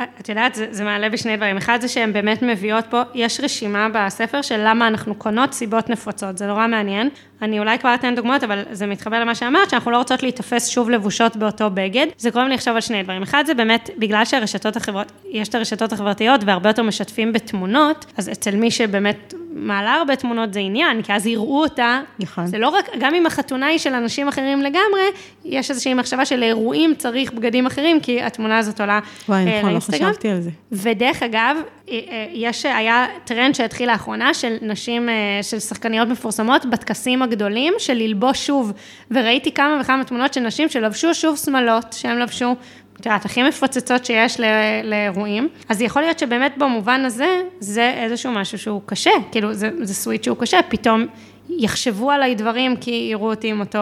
את 0.02 0.28
יודעת, 0.28 0.54
זה, 0.54 0.66
זה 0.70 0.84
מעלה 0.84 1.08
בשני 1.08 1.36
דברים. 1.36 1.56
אחד 1.56 1.78
זה 1.80 1.88
שהן 1.88 2.12
באמת 2.12 2.42
מביאות 2.42 2.84
פה, 2.90 3.02
יש 3.14 3.40
רשימה 3.40 3.88
בספר 3.94 4.42
של 4.42 4.60
למה 4.64 4.88
אנחנו 4.88 5.14
קונות 5.14 5.52
סיבות 5.52 5.90
נפוצות, 5.90 6.38
זה 6.38 6.46
נורא 6.46 6.66
מעניין. 6.66 7.08
אני 7.42 7.58
אולי 7.58 7.78
כבר 7.78 7.94
אתן 7.94 8.14
דוגמאות, 8.14 8.44
אבל 8.44 8.62
זה 8.72 8.86
מתחבר 8.86 9.20
למה 9.20 9.34
שאמרת, 9.34 9.70
שאנחנו 9.70 9.90
לא 9.90 9.96
רוצות 9.96 10.22
להיתפס 10.22 10.68
שוב 10.68 10.90
לבושות 10.90 11.36
באותו 11.36 11.70
בגד. 11.70 12.06
זה 12.18 12.30
גורם 12.30 12.48
לי 12.48 12.54
לחשוב 12.54 12.74
על 12.74 12.80
שני 12.80 13.02
דברים. 13.02 13.22
אחד 13.22 13.44
זה 13.46 13.54
באמת, 13.54 13.90
בגלל 13.98 14.24
שהרשתות 14.24 14.76
החברות, 14.76 15.12
יש 15.30 15.48
את 15.48 15.54
הרשתות 15.54 15.92
החברתיות 15.92 16.40
והרבה 16.46 16.70
יותר 16.70 16.82
משתפים 16.82 17.32
בתמונות, 17.32 18.06
אז 18.16 18.28
אצל 18.28 18.56
מי 18.56 18.70
שבאמת 18.70 19.33
מעלה 19.54 19.94
הרבה 19.94 20.16
תמונות 20.16 20.52
זה 20.52 20.60
עניין, 20.60 21.02
כי 21.02 21.12
אז 21.12 21.26
יראו 21.26 21.62
אותה. 21.62 22.00
נכון. 22.18 22.46
זה 22.46 22.58
לא 22.58 22.68
רק, 22.68 22.88
גם 22.98 23.14
אם 23.14 23.26
החתונה 23.26 23.66
היא 23.66 23.78
של 23.78 23.94
אנשים 23.94 24.28
אחרים 24.28 24.62
לגמרי, 24.62 25.02
יש 25.44 25.70
איזושהי 25.70 25.94
מחשבה 25.94 26.24
שלאירועים 26.24 26.94
צריך 26.98 27.32
בגדים 27.32 27.66
אחרים, 27.66 28.00
כי 28.00 28.22
התמונה 28.22 28.58
הזאת 28.58 28.80
עולה 28.80 29.00
וואי, 29.28 29.38
אה, 29.38 29.44
נכון, 29.44 29.62
לא 29.62 29.68
לאינסטגרם. 29.68 30.10
חשבתי 30.10 30.28
על 30.28 30.40
זה. 30.40 30.50
ודרך 30.72 31.22
אגב, 31.22 31.56
אה, 31.88 31.94
אה, 32.10 32.26
יש, 32.32 32.66
היה 32.66 33.06
טרנד 33.24 33.54
שהתחיל 33.54 33.90
לאחרונה 33.90 34.34
של 34.34 34.56
נשים, 34.62 35.08
של 35.42 35.58
שחקניות 35.58 36.08
מפורסמות 36.08 36.66
בטקסים 36.66 37.22
הגדולים, 37.22 37.74
של 37.78 37.94
ללבוש 37.94 38.46
שוב, 38.46 38.72
וראיתי 39.10 39.52
כמה 39.52 39.78
וכמה 39.80 40.04
תמונות 40.04 40.34
של 40.34 40.40
נשים 40.40 40.68
שלבשו 40.68 41.14
שוב 41.14 41.36
שמלות, 41.36 41.92
שהן 41.92 42.18
לבשו, 42.18 42.54
את 43.00 43.06
יודעת, 43.06 43.24
הכי 43.24 43.42
מפוצצות 43.42 44.04
שיש 44.04 44.40
ל- 44.40 44.44
לאירועים, 44.84 45.48
אז 45.68 45.80
יכול 45.80 46.02
להיות 46.02 46.18
שבאמת 46.18 46.52
במובן 46.58 47.00
הזה, 47.04 47.42
זה 47.60 47.94
איזשהו 47.96 48.32
משהו 48.32 48.58
שהוא 48.58 48.80
קשה, 48.86 49.10
כאילו 49.32 49.54
זה, 49.54 49.70
זה 49.82 49.94
סוויט 49.94 50.24
שהוא 50.24 50.36
קשה, 50.36 50.60
פתאום 50.68 51.06
יחשבו 51.48 52.10
עליי 52.10 52.34
דברים 52.34 52.76
כי 52.76 53.08
יראו 53.10 53.30
אותי 53.30 53.50
עם 53.50 53.60
אותו, 53.60 53.78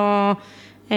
אה, 0.93 0.97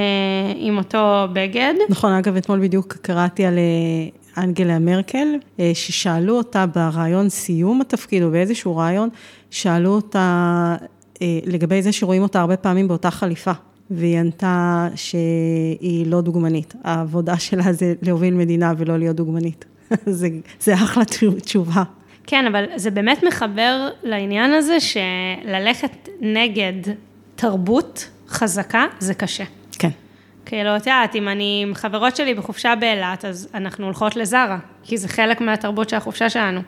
עם 0.55 0.77
אותו 0.77 1.27
בגד. 1.33 1.73
נכון, 1.89 2.11
אגב, 2.11 2.35
אתמול 2.35 2.59
בדיוק 2.59 2.93
קראתי 3.01 3.45
על 3.45 3.57
אה, 3.57 4.43
אנגלה 4.43 4.79
מרקל, 4.79 5.27
אה, 5.59 5.71
ששאלו 5.73 6.37
אותה 6.37 6.65
ברעיון 6.65 7.29
סיום 7.29 7.81
התפקיד, 7.81 8.23
או 8.23 8.31
באיזשהו 8.31 8.77
רעיון, 8.77 9.09
שאלו 9.51 9.89
אותה 9.89 10.75
אה, 11.21 11.39
לגבי 11.45 11.81
זה 11.81 11.91
שרואים 11.91 12.21
אותה 12.21 12.39
הרבה 12.41 12.57
פעמים 12.57 12.87
באותה 12.87 13.11
חליפה. 13.11 13.51
והיא 13.89 14.19
ענתה 14.19 14.87
שהיא 14.95 16.07
לא 16.07 16.21
דוגמנית. 16.21 16.73
העבודה 16.83 17.39
שלה 17.39 17.73
זה 17.73 17.93
להוביל 18.01 18.33
מדינה 18.33 18.73
ולא 18.77 18.97
להיות 18.97 19.15
דוגמנית. 19.15 19.65
זה, 20.05 20.27
זה 20.59 20.73
אחלה 20.73 21.03
תשובה. 21.41 21.83
כן, 22.27 22.45
אבל 22.47 22.65
זה 22.75 22.91
באמת 22.91 23.23
מחבר 23.23 23.89
לעניין 24.03 24.51
הזה 24.51 24.77
שללכת 24.79 26.09
נגד 26.21 26.93
תרבות 27.35 28.09
חזקה 28.27 28.85
זה 28.99 29.13
קשה. 29.13 29.43
כן. 29.79 29.89
כאילו, 30.45 30.75
את 30.75 30.81
יודעת, 30.81 31.15
אם 31.15 31.27
אני 31.27 31.59
עם 31.67 31.73
חברות 31.73 32.15
שלי 32.15 32.33
בחופשה 32.33 32.73
באילת, 32.79 33.25
אז 33.25 33.47
אנחנו 33.53 33.85
הולכות 33.85 34.15
לזרה, 34.15 34.57
כי 34.83 34.97
זה 34.97 35.07
חלק 35.07 35.41
מהתרבות 35.41 35.89
של 35.89 35.95
החופשה 35.97 36.29
שלנו. 36.29 36.61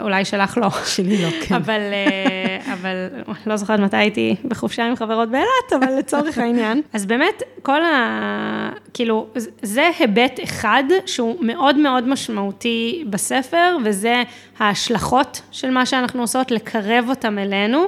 אולי 0.00 0.24
שלך 0.24 0.58
לא. 0.58 0.68
שלי 0.86 1.22
לא, 1.22 1.28
כן. 1.30 1.54
אבל, 1.54 1.80
אה, 1.80 2.72
אבל 2.72 3.08
לא 3.46 3.56
זוכרת 3.56 3.80
מתי 3.80 3.96
הייתי 3.96 4.36
בחופשה 4.44 4.86
עם 4.86 4.96
חברות 4.96 5.30
באילת, 5.30 5.72
אבל 5.84 5.98
לצורך 5.98 6.38
העניין. 6.38 6.82
אז 6.92 7.06
באמת, 7.06 7.42
כל 7.62 7.82
ה... 7.82 8.70
כאילו, 8.94 9.26
זה 9.62 9.90
היבט 9.98 10.40
אחד 10.44 10.84
שהוא 11.06 11.36
מאוד 11.40 11.76
מאוד 11.76 12.08
משמעותי 12.08 13.04
בספר, 13.10 13.76
וזה 13.84 14.22
ההשלכות 14.58 15.40
של 15.50 15.70
מה 15.70 15.86
שאנחנו 15.86 16.20
עושות, 16.20 16.50
לקרב 16.50 17.06
אותם 17.08 17.38
אלינו. 17.38 17.84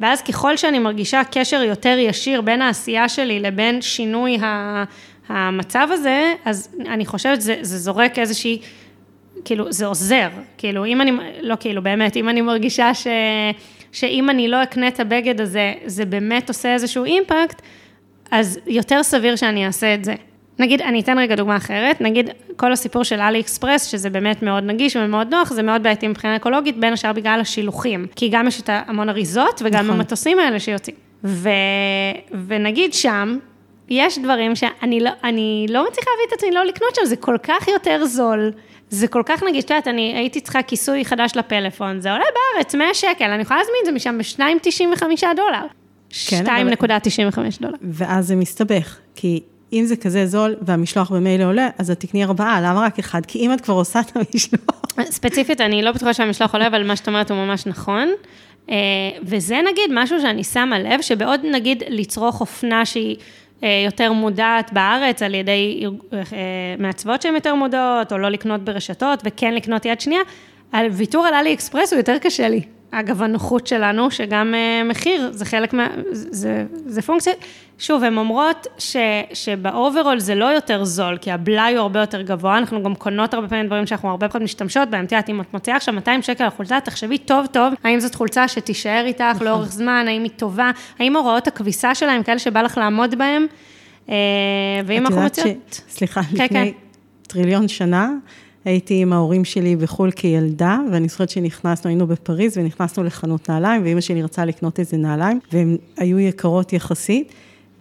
ואז 0.00 0.22
ככל 0.22 0.56
שאני 0.56 0.78
מרגישה 0.78 1.22
קשר 1.32 1.62
יותר 1.62 1.96
ישיר 1.98 2.40
בין 2.40 2.62
העשייה 2.62 3.08
שלי 3.08 3.40
לבין 3.40 3.82
שינוי 3.82 4.38
המצב 5.28 5.88
הזה, 5.90 6.34
אז 6.44 6.68
אני 6.88 7.06
חושבת 7.06 7.40
שזה 7.40 7.78
זורק 7.78 8.18
איזושהי... 8.18 8.60
כאילו, 9.44 9.72
זה 9.72 9.86
עוזר, 9.86 10.28
כאילו, 10.58 10.84
אם 10.84 11.00
אני, 11.00 11.12
לא 11.40 11.56
כאילו, 11.60 11.82
באמת, 11.82 12.16
אם 12.16 12.28
אני 12.28 12.40
מרגישה 12.40 12.94
ש, 12.94 13.06
שאם 13.92 14.30
אני 14.30 14.48
לא 14.48 14.62
אקנה 14.62 14.88
את 14.88 15.00
הבגד 15.00 15.40
הזה, 15.40 15.74
זה 15.86 16.04
באמת 16.04 16.48
עושה 16.48 16.74
איזשהו 16.74 17.04
אימפקט, 17.04 17.62
אז 18.30 18.58
יותר 18.66 19.02
סביר 19.02 19.36
שאני 19.36 19.66
אעשה 19.66 19.94
את 19.94 20.04
זה. 20.04 20.14
נגיד, 20.58 20.82
אני 20.82 21.00
אתן 21.00 21.18
רגע 21.18 21.34
דוגמה 21.34 21.56
אחרת, 21.56 22.00
נגיד, 22.00 22.30
כל 22.56 22.72
הסיפור 22.72 23.04
של 23.04 23.20
אלי 23.20 23.40
אקספרס, 23.40 23.86
שזה 23.86 24.10
באמת 24.10 24.42
מאוד 24.42 24.64
נגיש 24.64 24.96
ומאוד 24.96 25.34
נוח, 25.34 25.52
זה 25.52 25.62
מאוד 25.62 25.82
בעייתי 25.82 26.08
מבחינה 26.08 26.36
אקולוגית, 26.36 26.76
בין 26.76 26.92
השאר 26.92 27.12
בגלל 27.12 27.40
השילוחים. 27.40 28.06
כי 28.16 28.28
גם 28.28 28.46
יש 28.46 28.60
את 28.60 28.70
המון 28.72 29.08
אריזות, 29.08 29.62
וגם 29.64 29.84
נכון. 29.84 29.96
המטוסים 29.96 30.38
האלה 30.38 30.60
שיוצאים. 30.60 30.96
ו, 31.24 31.48
ונגיד 32.46 32.94
שם, 32.94 33.38
יש 33.88 34.18
דברים 34.18 34.56
שאני 34.56 35.00
לא, 35.00 35.10
לא 35.68 35.86
מצליחה 35.88 36.10
להביא 36.10 36.28
את 36.28 36.32
עצמי 36.32 36.50
לא 36.50 36.64
לקנות 36.64 36.94
שם, 36.94 37.04
זה 37.04 37.16
כל 37.16 37.36
כך 37.42 37.68
יותר 37.68 38.04
זול. 38.04 38.52
זה 38.90 39.08
כל 39.08 39.22
כך 39.26 39.42
נגיש, 39.42 39.64
את 39.64 39.70
יודעת, 39.70 39.88
אני 39.88 40.14
הייתי 40.16 40.40
צריכה 40.40 40.62
כיסוי 40.62 41.04
חדש 41.04 41.32
לפלאפון, 41.36 42.00
זה 42.00 42.12
עולה 42.12 42.24
בארץ 42.34 42.74
100 42.74 42.94
שקל, 42.94 43.24
אני 43.24 43.42
יכולה 43.42 43.60
להזמין 43.60 43.76
את 43.80 43.86
זה 43.86 43.92
משם 43.92 44.18
ב-2.95 44.18 45.02
דולר. 45.36 45.66
כן, 46.28 46.46
2.95 46.46 47.38
דולר. 47.60 47.76
ואז 47.82 48.26
זה 48.26 48.36
מסתבך, 48.36 48.98
כי 49.14 49.40
אם 49.72 49.84
זה 49.86 49.96
כזה 49.96 50.26
זול 50.26 50.56
והמשלוח 50.62 51.10
במילא 51.10 51.44
עולה, 51.44 51.68
אז 51.78 51.90
את 51.90 52.00
תקני 52.00 52.24
ארבעה, 52.24 52.60
למה 52.60 52.80
רק 52.80 52.98
אחד? 52.98 53.26
כי 53.26 53.38
אם 53.38 53.52
את 53.52 53.60
כבר 53.60 53.74
עושה 53.74 54.00
את 54.00 54.16
המשלוח. 54.16 54.82
ספציפית, 55.10 55.60
אני 55.60 55.82
לא 55.82 55.92
בטוחה 55.92 56.14
שהמשלוח 56.14 56.54
עולה, 56.54 56.66
אבל 56.66 56.86
מה 56.86 56.96
שאת 56.96 57.08
אומרת 57.08 57.30
הוא 57.30 57.38
ממש 57.38 57.66
נכון. 57.66 58.08
אה, 58.70 58.76
וזה 59.22 59.60
נגיד 59.70 59.90
משהו 59.92 60.20
שאני 60.20 60.44
שמה 60.44 60.78
לב, 60.78 61.00
שבעוד 61.00 61.40
נגיד 61.52 61.82
לצרוך 61.88 62.40
אופנה 62.40 62.86
שהיא... 62.86 63.16
יותר 63.62 64.12
מודעת 64.12 64.72
בארץ 64.72 65.22
על 65.22 65.34
ידי 65.34 65.84
מעצבות 66.78 67.22
שהן 67.22 67.34
יותר 67.34 67.54
מודעות, 67.54 68.12
או 68.12 68.18
לא 68.18 68.28
לקנות 68.28 68.60
ברשתות, 68.60 69.22
וכן 69.24 69.54
לקנות 69.54 69.84
יד 69.84 70.00
שנייה, 70.00 70.22
על 70.72 70.86
ויתור 70.90 71.26
על 71.26 71.34
AliExpress 71.34 71.92
הוא 71.92 71.98
יותר 72.00 72.18
קשה 72.18 72.48
לי. 72.48 72.62
אגב, 72.90 73.22
הנוחות 73.22 73.66
שלנו, 73.66 74.10
שגם 74.10 74.54
מחיר, 74.84 75.30
זה 75.32 75.44
חלק 75.44 75.72
מה... 75.72 75.88
זה, 76.12 76.64
זה 76.86 77.02
פונקציה... 77.02 77.32
שוב, 77.78 78.04
הן 78.04 78.18
אומרות 78.18 78.66
ש, 78.78 78.96
שב 79.32 79.58
overall 79.58 80.18
זה 80.18 80.34
לא 80.34 80.44
יותר 80.44 80.84
זול, 80.84 81.18
כי 81.20 81.30
הבלאי 81.30 81.72
הוא 81.72 81.80
הרבה 81.80 82.00
יותר 82.00 82.22
גבוה, 82.22 82.58
אנחנו 82.58 82.82
גם 82.82 82.94
קונות 82.94 83.34
הרבה 83.34 83.48
פעמים 83.48 83.66
דברים 83.66 83.86
שאנחנו 83.86 84.10
הרבה 84.10 84.28
פחות 84.28 84.42
משתמשות 84.42 84.90
בהם. 84.90 85.04
את 85.04 85.12
יודעת, 85.12 85.28
אם 85.28 85.40
את 85.40 85.54
מוציאה 85.54 85.76
עכשיו 85.76 85.94
200 85.94 86.22
שקל 86.22 86.44
על 86.44 86.50
חולצה, 86.50 86.80
תחשבי 86.80 87.18
טוב 87.18 87.46
טוב, 87.46 87.74
האם 87.84 88.00
זאת 88.00 88.14
חולצה 88.14 88.48
שתישאר 88.48 89.04
איתך 89.06 89.24
נכון. 89.34 89.46
לאורך 89.46 89.72
זמן, 89.72 90.04
האם 90.08 90.22
היא 90.22 90.30
טובה, 90.36 90.70
האם 90.98 91.16
הוראות 91.16 91.46
הכביסה 91.46 91.94
שלהם 91.94 92.22
כאלה 92.22 92.38
שבא 92.38 92.62
לך 92.62 92.78
לעמוד 92.78 93.14
בהם, 93.18 93.46
ואם 94.86 95.06
אנחנו 95.06 95.20
מוציאות... 95.20 95.48
ש... 95.72 95.80
סליחה, 95.88 96.22
כן, 96.22 96.44
לפני 96.44 96.48
כן. 96.48 96.78
טריליון 97.22 97.68
שנה, 97.68 98.10
הייתי 98.64 99.02
עם 99.02 99.12
ההורים 99.12 99.44
שלי 99.44 99.76
בחו"ל 99.76 100.10
כילדה, 100.10 100.78
ואני 100.92 101.08
זוכרת 101.08 101.30
שנכנסנו, 101.30 101.88
היינו 101.88 102.06
בפריז 102.06 102.58
ונכנסנו 102.58 103.04
לחנות 103.04 103.50
נעליים, 103.50 103.82
ואימא 103.82 104.00
שלי 104.00 104.22
רצה 104.22 104.44
לקנות 104.44 104.78
איזה 104.78 104.96
נעליים, 104.96 105.40
והן 105.52 105.76
היו 105.96 106.18
יקרות 106.18 106.72
יחסית. 106.72 107.32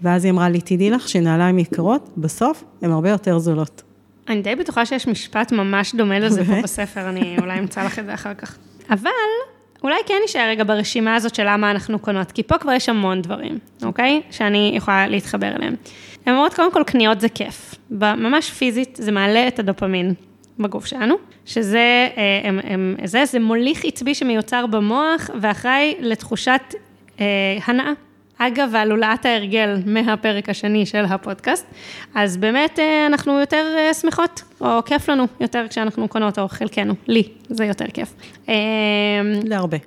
ואז 0.01 0.25
היא 0.25 0.31
אמרה 0.31 0.49
לי, 0.49 0.61
תדעי 0.61 0.89
לך 0.89 1.09
שנעליים 1.09 1.59
יקרות, 1.59 2.09
בסוף 2.17 2.63
הן 2.81 2.91
הרבה 2.91 3.09
יותר 3.09 3.39
זולות. 3.39 3.83
אני 4.29 4.41
די 4.41 4.55
בטוחה 4.55 4.85
שיש 4.85 5.07
משפט 5.07 5.51
ממש 5.51 5.95
דומה 5.95 6.19
לזה 6.19 6.45
פה 6.45 6.61
בספר, 6.63 7.09
אני 7.09 7.35
אולי 7.41 7.59
אמצא 7.59 7.83
לך 7.83 7.99
את 7.99 8.05
זה 8.05 8.13
אחר 8.13 8.33
כך. 8.33 8.57
אבל 8.89 9.09
אולי 9.83 9.95
כן 10.07 10.15
נשאר 10.25 10.47
רגע 10.49 10.63
ברשימה 10.63 11.15
הזאת 11.15 11.35
של 11.35 11.43
למה 11.47 11.71
אנחנו 11.71 11.99
קונות, 11.99 12.31
כי 12.31 12.43
פה 12.43 12.57
כבר 12.57 12.71
יש 12.71 12.89
המון 12.89 13.21
דברים, 13.21 13.59
אוקיי? 13.83 14.21
שאני 14.31 14.71
יכולה 14.75 15.07
להתחבר 15.07 15.55
אליהם. 15.55 15.75
הן 16.25 16.33
אומרות, 16.33 16.53
קודם 16.53 16.73
כל, 16.73 16.83
קניות 16.83 17.21
זה 17.21 17.29
כיף. 17.29 17.75
ממש 17.91 18.49
פיזית, 18.49 18.99
זה 19.01 19.11
מעלה 19.11 19.47
את 19.47 19.59
הדופמין 19.59 20.13
בגוף 20.59 20.85
שלנו, 20.85 21.15
שזה 21.45 22.07
הם, 22.43 22.59
הם, 22.63 22.95
זה, 23.03 23.25
זה 23.25 23.39
מוליך 23.39 23.85
עצבי 23.85 24.15
שמיוצר 24.15 24.65
במוח 24.65 25.29
ואחראי 25.41 25.95
לתחושת 25.99 26.61
אה, 27.19 27.25
הנאה. 27.65 27.91
אגב, 28.41 28.75
הלולאת 28.75 29.25
ההרגל 29.25 29.77
מהפרק 29.85 30.49
השני 30.49 30.85
של 30.85 31.05
הפודקאסט, 31.05 31.65
אז 32.15 32.37
באמת 32.37 32.79
אה, 32.79 33.05
אנחנו 33.05 33.39
יותר 33.39 33.75
אה, 33.77 33.93
שמחות, 33.93 34.43
או 34.61 34.85
כיף 34.85 35.09
לנו 35.09 35.27
יותר 35.39 35.65
כשאנחנו 35.69 36.07
קונות, 36.07 36.39
או 36.39 36.47
חלקנו, 36.47 36.93
לי, 37.07 37.23
זה 37.49 37.65
יותר 37.65 37.85
כיף. 37.93 38.13
אה, 38.49 38.55
להרבה. 39.43 39.77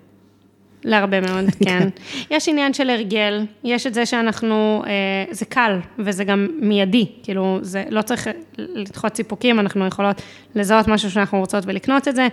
להרבה 0.84 1.20
מאוד, 1.20 1.44
כן. 1.64 1.88
יש 2.30 2.48
עניין 2.48 2.74
של 2.74 2.90
הרגל, 2.90 3.46
יש 3.64 3.86
את 3.86 3.94
זה 3.94 4.06
שאנחנו, 4.06 4.82
זה 5.30 5.44
קל 5.44 5.78
וזה 5.98 6.24
גם 6.24 6.48
מיידי, 6.60 7.06
כאילו, 7.22 7.58
זה 7.62 7.84
לא 7.90 8.02
צריך 8.02 8.28
לדחות 8.58 9.16
סיפוקים, 9.16 9.60
אנחנו 9.60 9.86
יכולות 9.86 10.22
לזהות 10.54 10.88
משהו 10.88 11.10
שאנחנו 11.10 11.38
רוצות 11.38 11.64
ולקנות 11.66 12.08
את 12.08 12.16
זה. 12.16 12.28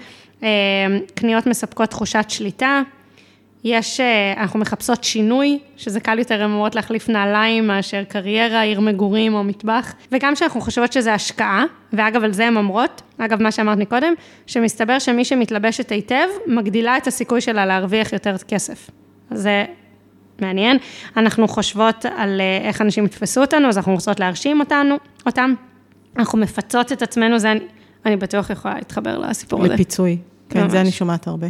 קניות 1.15 1.47
מספקות 1.47 1.89
תחושת 1.89 2.25
שליטה, 2.29 2.81
יש, 3.63 3.99
אה, 3.99 4.33
אנחנו 4.37 4.59
מחפשות 4.59 5.03
שינוי, 5.03 5.59
שזה 5.77 5.99
קל 5.99 6.19
יותר, 6.19 6.43
הן 6.43 6.51
אומרות 6.51 6.75
להחליף 6.75 7.09
נעליים 7.09 7.67
מאשר 7.67 8.03
קריירה, 8.03 8.61
עיר 8.61 8.79
מגורים 8.79 9.33
או 9.33 9.43
מטבח, 9.43 9.93
וגם 10.11 10.35
שאנחנו 10.35 10.61
חושבות 10.61 10.93
שזה 10.93 11.13
השקעה, 11.13 11.65
ואגב, 11.93 12.23
על 12.23 12.33
זה 12.33 12.47
הן 12.47 12.57
אומרות, 12.57 13.01
אגב, 13.17 13.41
מה 13.41 13.51
שאמרת 13.51 13.77
מקודם, 13.77 14.13
שמסתבר 14.47 14.99
שמי 14.99 15.25
שמתלבשת 15.25 15.91
היטב, 15.91 16.27
מגדילה 16.47 16.97
את 16.97 17.07
הסיכוי 17.07 17.41
שלה 17.41 17.65
להרוויח 17.65 18.13
יותר 18.13 18.35
כסף. 18.37 18.89
זה 19.31 19.65
מעניין. 20.41 20.77
אנחנו 21.17 21.47
חושבות 21.47 22.05
על 22.17 22.41
אה, 22.41 22.67
איך 22.67 22.81
אנשים 22.81 23.05
יתפסו 23.05 23.41
אותנו, 23.41 23.67
אז 23.67 23.77
אנחנו 23.77 23.93
רוצות 23.93 24.19
להרשים 24.19 24.59
אותנו, 24.59 24.95
אותם. 25.25 25.53
אנחנו 26.17 26.37
מפצות 26.37 26.91
את 26.91 27.01
עצמנו, 27.01 27.39
זה 27.39 27.53
אני 28.05 28.15
בטוח 28.15 28.49
יכולה 28.49 28.75
להתחבר 28.75 29.17
לסיפור 29.17 29.65
הזה. 29.65 29.73
לפיצוי. 29.73 30.17
כן, 30.49 30.61
ממש. 30.61 30.71
זה 30.71 30.81
אני 30.81 30.91
שומעת 30.91 31.27
הרבה. 31.27 31.47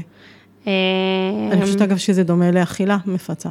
אה, 0.70 1.52
אני 1.52 1.62
חושבת, 1.62 1.82
אגב, 1.82 1.98
שזה 1.98 2.24
דומה 2.24 2.52
לאכילה 2.52 2.98
מפצה. 3.06 3.50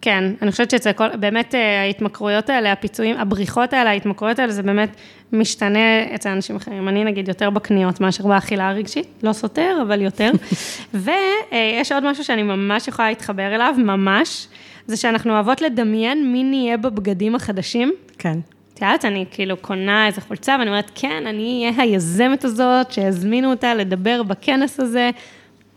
כן, 0.00 0.24
אני 0.42 0.50
חושבת 0.50 0.70
שאצל 0.70 0.92
כל, 0.92 1.16
באמת 1.16 1.54
אה, 1.54 1.82
ההתמכרויות 1.82 2.50
האלה, 2.50 2.72
הפיצויים, 2.72 3.16
הבריחות 3.16 3.72
האלה, 3.72 3.90
ההתמכרויות 3.90 4.38
האלה, 4.38 4.52
זה 4.52 4.62
באמת 4.62 4.96
משתנה 5.32 6.14
אצל 6.14 6.28
אנשים 6.28 6.56
אחרים. 6.56 6.88
אני 6.88 7.04
נגיד 7.04 7.28
יותר 7.28 7.50
בקניות 7.50 8.00
מאשר 8.00 8.26
באכילה 8.26 8.68
הרגשית, 8.68 9.06
לא 9.22 9.32
סותר, 9.32 9.78
אבל 9.82 10.00
יותר. 10.00 10.30
ויש 10.94 11.92
עוד 11.92 12.10
משהו 12.10 12.24
שאני 12.24 12.42
ממש 12.42 12.88
יכולה 12.88 13.08
להתחבר 13.08 13.54
אליו, 13.54 13.74
ממש, 13.78 14.48
זה 14.86 14.96
שאנחנו 14.96 15.32
אוהבות 15.32 15.60
לדמיין 15.60 16.32
מי 16.32 16.44
נהיה 16.44 16.76
בבגדים 16.76 17.34
החדשים. 17.34 17.92
כן. 18.18 18.38
את 18.74 18.82
יודעת, 18.82 19.04
אני 19.04 19.24
כאילו 19.30 19.56
קונה 19.56 20.06
איזה 20.06 20.20
חולצה, 20.20 20.56
ואני 20.58 20.70
אומרת, 20.70 20.90
כן, 20.94 21.26
אני 21.26 21.66
אהיה 21.70 21.82
היזמת 21.82 22.44
הזאת, 22.44 22.92
שהזמינו 22.92 23.50
אותה 23.50 23.74
לדבר 23.74 24.22
בכנס 24.22 24.80
הזה. 24.80 25.10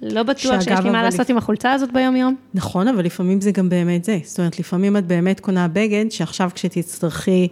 לא 0.01 0.24
בטוח 0.24 0.62
שיש 0.62 0.79
לי 0.84 0.89
מה 0.89 1.03
לעשות 1.03 1.20
לפ- 1.20 1.29
עם 1.29 1.38
החולצה 1.38 1.72
הזאת 1.72 1.91
ביום-יום. 1.94 2.36
נכון, 2.53 2.88
אבל 2.88 3.06
לפעמים 3.06 3.41
זה 3.41 3.51
גם 3.51 3.70
באמת 3.70 4.03
זה. 4.03 4.20
זאת 4.24 4.39
אומרת, 4.39 4.60
לפעמים 4.60 4.98
את 4.98 5.06
באמת 5.06 5.39
קונה 5.39 5.68
בגד, 5.68 6.06
שעכשיו 6.10 6.50
כשתצטרכי 6.56 7.48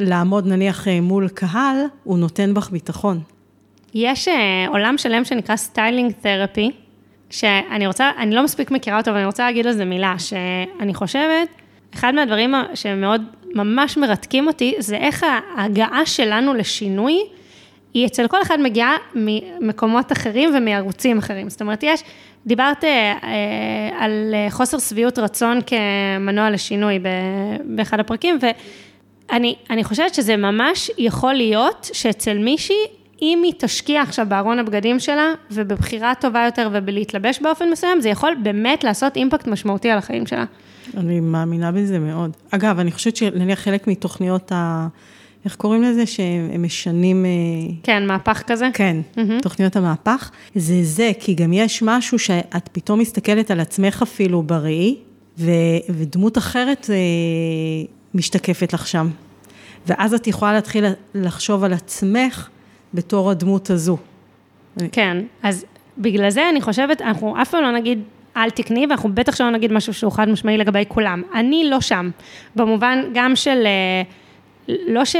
לעמוד 0.00 0.46
נניח 0.46 0.88
אה, 0.88 1.00
מול 1.00 1.28
קהל, 1.28 1.76
הוא 2.04 2.18
נותן 2.18 2.54
בך 2.54 2.70
ביטחון. 2.70 3.20
יש 3.94 4.28
אה, 4.28 4.32
עולם 4.68 4.98
שלם 4.98 5.24
שנקרא 5.24 5.56
styling 5.56 6.12
therapy, 6.20 6.70
שאני 7.30 7.86
רוצה, 7.86 8.10
אני 8.18 8.34
לא 8.34 8.44
מספיק 8.44 8.70
מכירה 8.70 8.98
אותו, 8.98 9.10
אבל 9.10 9.18
אני 9.18 9.26
רוצה 9.26 9.44
להגיד 9.44 9.66
על 9.66 9.72
זה 9.72 9.84
מילה, 9.84 10.14
שאני 10.18 10.94
חושבת, 10.94 11.48
אחד 11.94 12.14
מהדברים 12.14 12.54
שמאוד 12.74 13.22
ממש 13.54 13.96
מרתקים 13.96 14.46
אותי, 14.46 14.74
זה 14.78 14.96
איך 14.96 15.26
ההגעה 15.56 16.06
שלנו 16.06 16.54
לשינוי, 16.54 17.20
היא 17.94 18.06
אצל 18.06 18.28
כל 18.28 18.42
אחד 18.42 18.58
מגיעה 18.60 18.96
ממקומות 19.14 20.12
אחרים 20.12 20.50
ומערוצים 20.56 21.18
אחרים. 21.18 21.50
זאת 21.50 21.60
אומרת, 21.60 21.82
יש, 21.82 22.02
דיברת 22.46 22.84
אה, 22.84 23.18
על 23.98 24.34
אה, 24.34 24.46
חוסר 24.50 24.78
שביעות 24.78 25.18
רצון 25.18 25.58
כמנוע 25.66 26.50
לשינוי 26.50 26.98
באחד 27.64 28.00
הפרקים, 28.00 28.38
ואני 28.42 29.54
אני 29.70 29.84
חושבת 29.84 30.14
שזה 30.14 30.36
ממש 30.36 30.90
יכול 30.98 31.34
להיות 31.34 31.90
שאצל 31.92 32.38
מישהי, 32.38 32.76
אם 33.22 33.40
היא 33.44 33.52
תשקיע 33.58 34.02
עכשיו 34.02 34.26
בארון 34.28 34.58
הבגדים 34.58 35.00
שלה, 35.00 35.32
ובבחירה 35.50 36.12
טובה 36.20 36.44
יותר 36.44 36.68
ובלהתלבש 36.72 37.40
באופן 37.42 37.70
מסוים, 37.70 38.00
זה 38.00 38.08
יכול 38.08 38.34
באמת 38.42 38.84
לעשות 38.84 39.16
אימפקט 39.16 39.46
משמעותי 39.46 39.90
על 39.90 39.98
החיים 39.98 40.26
שלה. 40.26 40.44
אני 40.96 41.20
מאמינה 41.20 41.72
בזה 41.72 41.98
מאוד. 41.98 42.30
אגב, 42.50 42.78
אני 42.78 42.92
חושבת 42.92 43.16
שנניח 43.16 43.58
חלק 43.58 43.86
מתוכניות 43.86 44.52
ה... 44.52 44.88
איך 45.44 45.56
קוראים 45.56 45.82
לזה? 45.82 46.06
שהם 46.06 46.62
משנים... 46.62 47.24
אה, 47.24 47.30
כן, 47.82 48.06
מהפך 48.06 48.42
כזה? 48.46 48.68
כן, 48.74 48.96
mm-hmm. 49.14 49.42
תוכניות 49.42 49.76
המהפך, 49.76 50.30
זה 50.54 50.82
זה, 50.82 51.10
כי 51.20 51.34
גם 51.34 51.52
יש 51.52 51.82
משהו 51.82 52.18
שאת 52.18 52.68
פתאום 52.72 52.98
מסתכלת 52.98 53.50
על 53.50 53.60
עצמך 53.60 54.02
אפילו 54.02 54.42
בראי, 54.42 54.96
ו, 55.38 55.50
ודמות 55.88 56.38
אחרת 56.38 56.90
אה, 56.90 56.96
משתקפת 58.14 58.72
לך 58.72 58.86
שם. 58.86 59.08
ואז 59.86 60.14
את 60.14 60.26
יכולה 60.26 60.52
להתחיל 60.52 60.84
לחשוב 61.14 61.64
על 61.64 61.72
עצמך 61.72 62.48
בתור 62.94 63.30
הדמות 63.30 63.70
הזו. 63.70 63.96
כן, 64.92 65.16
אז 65.42 65.64
בגלל 65.98 66.30
זה 66.30 66.48
אני 66.48 66.60
חושבת, 66.60 67.02
אנחנו 67.02 67.42
אף 67.42 67.50
פעם 67.50 67.62
לא 67.62 67.72
נגיד 67.72 68.02
אל 68.36 68.50
תקני, 68.50 68.86
ואנחנו 68.86 69.14
בטח 69.14 69.36
שלא 69.36 69.50
נגיד 69.50 69.72
משהו 69.72 69.94
שהוא 69.94 70.12
חד 70.12 70.28
משמעי 70.28 70.58
לגבי 70.58 70.84
כולם. 70.88 71.22
אני 71.34 71.70
לא 71.70 71.80
שם, 71.80 72.10
במובן 72.56 72.98
גם 73.14 73.36
של, 73.36 73.62
אה, 73.66 74.02
לא 74.68 75.04
ש... 75.04 75.16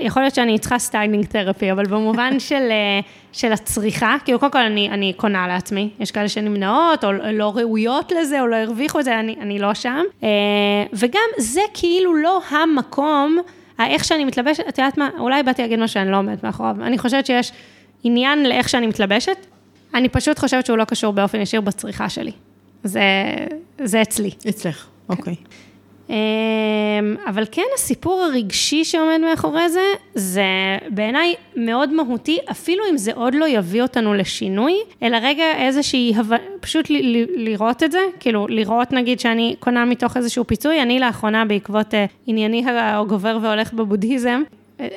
יכול 0.00 0.22
להיות 0.22 0.34
שאני 0.34 0.58
צריכה 0.58 0.78
styling 0.78 1.26
therapy, 1.26 1.72
אבל 1.72 1.86
במובן 1.86 2.38
של, 2.48 2.68
אה, 2.70 3.00
של 3.32 3.52
הצריכה, 3.52 4.16
כאילו 4.24 4.38
קודם 4.38 4.52
כל 4.52 4.58
אני, 4.58 4.90
אני 4.90 5.12
קונה 5.16 5.48
לעצמי, 5.48 5.90
יש 6.00 6.10
כאלה 6.10 6.28
שנמנעות, 6.28 7.04
או 7.04 7.12
לא 7.12 7.52
ראויות 7.56 8.12
לזה, 8.20 8.40
או 8.40 8.46
לא 8.46 8.56
הרוויחו 8.56 9.00
את 9.00 9.04
זה, 9.04 9.20
אני, 9.20 9.36
אני 9.40 9.58
לא 9.58 9.74
שם. 9.74 10.02
אה, 10.22 10.28
וגם 10.92 11.28
זה 11.38 11.60
כאילו 11.74 12.14
לא 12.14 12.40
המקום, 12.50 13.38
איך 13.80 14.04
שאני 14.04 14.24
מתלבשת, 14.24 14.68
את 14.68 14.78
יודעת 14.78 14.98
מה, 14.98 15.10
אולי 15.18 15.42
באתי 15.42 15.62
להגיד 15.62 15.78
משהו 15.78 15.94
שאני 15.94 16.10
לא 16.10 16.16
עומדת 16.18 16.44
מאחוריו. 16.44 16.76
אני 16.82 16.98
חושבת 16.98 17.26
שיש 17.26 17.52
עניין 18.04 18.46
לאיך 18.46 18.68
שאני 18.68 18.86
מתלבשת, 18.86 19.46
אני 19.94 20.08
פשוט 20.08 20.38
חושבת 20.38 20.66
שהוא 20.66 20.78
לא 20.78 20.84
קשור 20.84 21.12
באופן 21.12 21.40
ישיר 21.40 21.60
בצריכה 21.60 22.08
שלי. 22.08 22.32
זה, 22.84 23.02
זה 23.84 24.02
אצלי. 24.02 24.30
אצלך, 24.48 24.86
אוקיי. 25.08 25.34
אמ, 25.34 25.69
אבל 27.26 27.44
כן, 27.50 27.62
הסיפור 27.74 28.22
הרגשי 28.22 28.84
שעומד 28.84 29.20
מאחורי 29.30 29.68
זה, 29.68 29.80
זה 30.14 30.42
בעיניי 30.88 31.34
מאוד 31.56 31.92
מהותי, 31.92 32.38
אפילו 32.50 32.84
אם 32.90 32.96
זה 32.96 33.12
עוד 33.14 33.34
לא 33.34 33.48
יביא 33.48 33.82
אותנו 33.82 34.14
לשינוי, 34.14 34.74
אלא 35.02 35.18
רגע 35.22 35.44
איזושהי. 35.56 36.12
פשוט 36.60 36.90
ל- 36.90 37.16
ל- 37.16 37.48
לראות 37.48 37.82
את 37.82 37.92
זה, 37.92 37.98
כאילו 38.20 38.46
לראות 38.48 38.92
נגיד 38.92 39.20
שאני 39.20 39.56
קונה 39.58 39.84
מתוך 39.84 40.16
איזשהו 40.16 40.46
פיצוי, 40.46 40.82
אני 40.82 41.00
לאחרונה 41.00 41.44
בעקבות 41.44 41.94
uh, 41.94 41.96
ענייני 42.26 42.64
הגובר 42.68 43.38
והולך 43.42 43.72
בבודהיזם, 43.72 44.42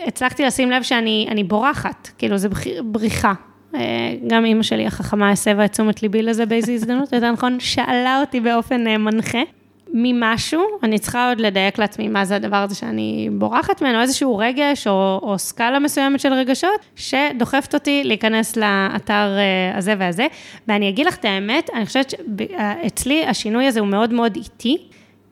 הצלחתי 0.08 0.44
לשים 0.44 0.72
לב 0.72 0.84
שאני 0.84 1.28
אני 1.30 1.44
בורחת, 1.44 2.10
כאילו 2.18 2.38
זה 2.38 2.50
בריחה. 2.84 3.34
אה, 3.76 4.16
גם 4.28 4.46
אימא 4.46 4.64
שלי 4.64 4.86
החכמה 4.86 5.32
הסבה 5.32 5.66
את 5.66 5.72
תשומת 5.72 6.04
ליבי 6.04 6.22
לזה 6.22 6.46
באיזו 6.46 6.72
הזדמנות, 6.72 7.12
יותר 7.14 7.32
נכון, 7.32 7.60
שאלה 7.60 8.20
אותי 8.20 8.40
באופן 8.40 8.88
אה, 8.88 8.98
מנחה. 8.98 9.42
ממשהו, 9.94 10.64
אני 10.84 11.00
צריכה 11.00 11.30
עוד 11.30 11.42
לדייק 11.42 11.80
לעצמי 11.80 12.08
מה 12.08 12.26
זה 12.26 12.36
הדבר 12.36 12.58
הזה 12.58 12.76
שאני 12.76 13.30
בורחת 13.32 13.82
ממנו, 13.82 14.02
איזשהו 14.02 14.38
רגש 14.38 14.88
או, 14.88 15.20
או 15.24 15.40
סקאלה 15.40 15.80
מסוימת 15.80 16.20
של 16.20 16.34
רגשות, 16.34 16.86
שדוחפת 16.96 17.74
אותי 17.74 18.02
להיכנס 18.04 18.58
לאתר 18.58 19.38
אה, 19.38 19.78
הזה 19.78 19.96
והזה. 20.00 20.28
ואני 20.68 20.90
אגיד 20.90 21.06
לך 21.06 21.16
את 21.16 21.26
האמת, 21.26 21.70
אני 21.76 21.86
חושבת 21.86 22.10
שאצלי 22.10 23.26
השינוי 23.26 23.68
הזה 23.68 23.80
הוא 23.80 23.88
מאוד 23.88 24.14
מאוד 24.14 24.36
איטי, 24.36 24.78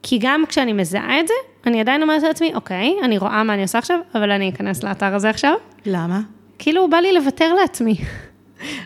כי 0.04 0.20
גם 0.22 0.44
כשאני 0.50 0.74
מזהה 0.74 1.20
את 1.20 1.28
זה, 1.28 1.34
אני 1.66 1.80
עדיין 1.80 2.02
אומרת 2.02 2.24
לעצמי, 2.24 2.52
אוקיי, 2.56 2.96
אני 3.04 3.18
רואה 3.18 3.44
מה 3.44 3.54
אני 3.54 3.62
עושה 3.62 3.78
עכשיו, 3.78 4.00
אבל 4.16 4.32
אני 4.32 4.50
אכנס 4.50 4.84
לאתר 4.84 5.16
הזה 5.16 5.30
עכשיו. 5.30 5.54
למה? 5.86 6.22
כאילו, 6.60 6.90
בא 6.90 6.98
לי 6.98 7.14
לוותר 7.14 7.54
לעצמי. 7.54 7.96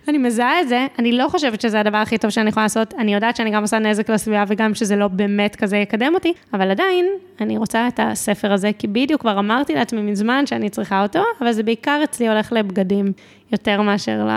אני 0.07 0.17
מזהה 0.17 0.61
את 0.61 0.67
זה, 0.67 0.87
אני 0.99 1.11
לא 1.11 1.27
חושבת 1.29 1.61
שזה 1.61 1.79
הדבר 1.79 1.97
הכי 1.97 2.17
טוב 2.17 2.31
שאני 2.31 2.49
יכולה 2.49 2.65
לעשות, 2.65 2.93
אני 2.93 3.13
יודעת 3.13 3.35
שאני 3.35 3.51
גם 3.51 3.61
עושה 3.61 3.79
נזק 3.79 4.09
לסביבה 4.09 4.43
וגם 4.47 4.73
שזה 4.73 4.95
לא 4.95 5.07
באמת 5.07 5.55
כזה 5.55 5.77
יקדם 5.77 6.11
אותי, 6.13 6.33
אבל 6.53 6.71
עדיין, 6.71 7.05
אני 7.41 7.57
רוצה 7.57 7.87
את 7.87 7.99
הספר 8.03 8.53
הזה, 8.53 8.71
כי 8.79 8.87
בדיוק 8.87 9.21
כבר 9.21 9.39
אמרתי 9.39 9.75
לעצמי 9.75 10.01
מזמן 10.01 10.45
שאני 10.45 10.69
צריכה 10.69 11.03
אותו, 11.03 11.23
אבל 11.41 11.51
זה 11.51 11.63
בעיקר 11.63 12.01
אצלי 12.03 12.29
הולך 12.29 12.53
לבגדים, 12.53 13.11
יותר 13.51 13.81
מאשר 13.81 14.27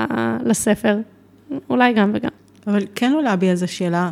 לספר, 0.44 0.98
אולי 1.70 1.92
גם 1.92 2.11
וגם. 2.14 2.31
אבל 2.66 2.87
כן 2.94 3.12
עולה 3.12 3.37
בי 3.37 3.51
איזו 3.51 3.68
שאלה, 3.68 4.11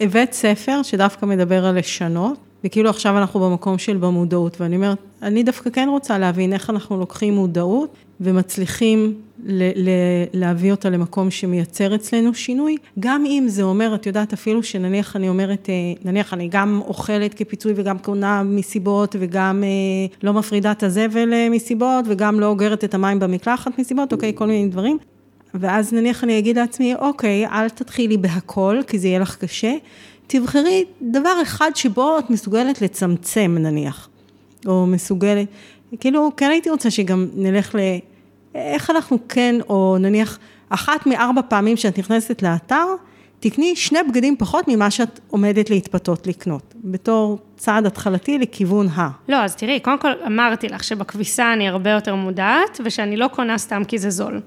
הבאת 0.00 0.32
ספר 0.32 0.82
שדווקא 0.82 1.26
מדבר 1.26 1.66
על 1.66 1.78
לשנות, 1.78 2.38
וכאילו 2.64 2.90
עכשיו 2.90 3.18
אנחנו 3.18 3.40
במקום 3.40 3.78
של 3.78 3.96
במודעות, 3.96 4.60
ואני 4.60 4.76
אומרת, 4.76 4.98
אני 5.22 5.42
דווקא 5.42 5.70
כן 5.70 5.88
רוצה 5.90 6.18
להבין 6.18 6.52
איך 6.52 6.70
אנחנו 6.70 6.98
לוקחים 6.98 7.34
מודעות 7.34 7.94
ומצליחים 8.20 9.14
ל- 9.44 9.88
ל- 9.88 10.24
להביא 10.32 10.70
אותה 10.70 10.90
למקום 10.90 11.30
שמייצר 11.30 11.94
אצלנו 11.94 12.34
שינוי, 12.34 12.76
גם 13.00 13.24
אם 13.26 13.44
זה 13.48 13.62
אומר, 13.62 13.94
את 13.94 14.06
יודעת, 14.06 14.32
אפילו 14.32 14.62
שנניח 14.62 15.16
אני 15.16 15.28
אומרת, 15.28 15.68
נניח 16.04 16.34
אני 16.34 16.48
גם 16.50 16.80
אוכלת 16.84 17.34
כפיצוי 17.34 17.72
וגם 17.76 17.98
קונה 17.98 18.42
מסיבות, 18.42 19.16
וגם 19.18 19.64
לא 20.22 20.32
מפרידה 20.32 20.72
את 20.72 20.82
הזבל 20.82 21.48
מסיבות, 21.50 22.04
וגם 22.08 22.40
לא 22.40 22.46
אוגרת 22.46 22.84
את 22.84 22.94
המים 22.94 23.18
במקלחת 23.18 23.78
מסיבות, 23.78 24.12
אוקיי, 24.12 24.32
כל 24.34 24.46
מיני 24.46 24.68
דברים. 24.68 24.98
ואז 25.54 25.92
נניח 25.92 26.24
אני 26.24 26.38
אגיד 26.38 26.58
לעצמי, 26.58 26.94
אוקיי, 26.94 27.46
אל 27.46 27.68
תתחילי 27.68 28.16
בהכל, 28.16 28.80
כי 28.86 28.98
זה 28.98 29.08
יהיה 29.08 29.18
לך 29.18 29.36
קשה, 29.36 29.74
תבחרי 30.26 30.84
דבר 31.02 31.42
אחד 31.42 31.70
שבו 31.74 32.18
את 32.18 32.30
מסוגלת 32.30 32.82
לצמצם 32.82 33.56
נניח, 33.60 34.08
או 34.66 34.86
מסוגלת, 34.86 35.46
כאילו, 36.00 36.30
כן 36.36 36.50
הייתי 36.50 36.70
רוצה 36.70 36.90
שגם 36.90 37.26
נלך 37.34 37.74
ל... 37.74 37.78
איך 38.54 38.90
אנחנו 38.90 39.18
כן, 39.28 39.56
או 39.68 39.96
נניח, 40.00 40.38
אחת 40.68 41.06
מארבע 41.06 41.40
פעמים 41.48 41.76
שאת 41.76 41.98
נכנסת 41.98 42.42
לאתר, 42.42 42.84
תקני 43.40 43.76
שני 43.76 43.98
בגדים 44.08 44.36
פחות 44.36 44.64
ממה 44.68 44.90
שאת 44.90 45.20
עומדת 45.28 45.70
להתפתות 45.70 46.26
לקנות, 46.26 46.74
בתור 46.84 47.38
צעד 47.56 47.86
התחלתי 47.86 48.38
לכיוון 48.38 48.88
ה. 48.88 49.08
לא, 49.28 49.36
אז 49.36 49.56
תראי, 49.56 49.80
קודם 49.80 49.98
כל 49.98 50.12
אמרתי 50.26 50.68
לך 50.68 50.84
שבכביסה 50.84 51.52
אני 51.52 51.68
הרבה 51.68 51.90
יותר 51.90 52.14
מודעת, 52.14 52.80
ושאני 52.84 53.16
לא 53.16 53.28
קונה 53.28 53.58
סתם 53.58 53.82
כי 53.84 53.98
זה 53.98 54.10
זול. 54.10 54.40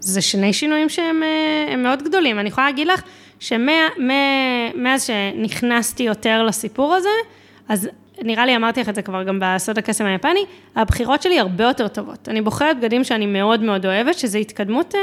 זה 0.00 0.20
שני 0.20 0.52
שינויים 0.52 0.88
שהם 0.88 1.22
מאוד 1.78 2.02
גדולים. 2.02 2.38
אני 2.38 2.48
יכולה 2.48 2.66
להגיד 2.66 2.86
לך 2.86 3.02
שמאז 3.38 5.02
שנכנסתי 5.06 6.02
יותר 6.02 6.42
לסיפור 6.42 6.94
הזה, 6.94 7.08
אז 7.68 7.88
נראה 8.22 8.46
לי 8.46 8.56
אמרתי 8.56 8.80
לך 8.80 8.88
את 8.88 8.94
זה 8.94 9.02
כבר 9.02 9.22
גם 9.22 9.38
בסוד 9.42 9.78
הקסם 9.78 10.06
היפני, 10.06 10.44
הבחירות 10.76 11.22
שלי 11.22 11.38
הרבה 11.38 11.64
יותר 11.64 11.88
טובות. 11.88 12.28
אני 12.28 12.40
בוחרת 12.40 12.78
בגדים 12.78 13.04
שאני 13.04 13.26
מאוד 13.26 13.62
מאוד 13.62 13.86
אוהבת, 13.86 14.18
שזו 14.18 14.38
התקדמות, 14.38 14.94
אה, 14.94 15.00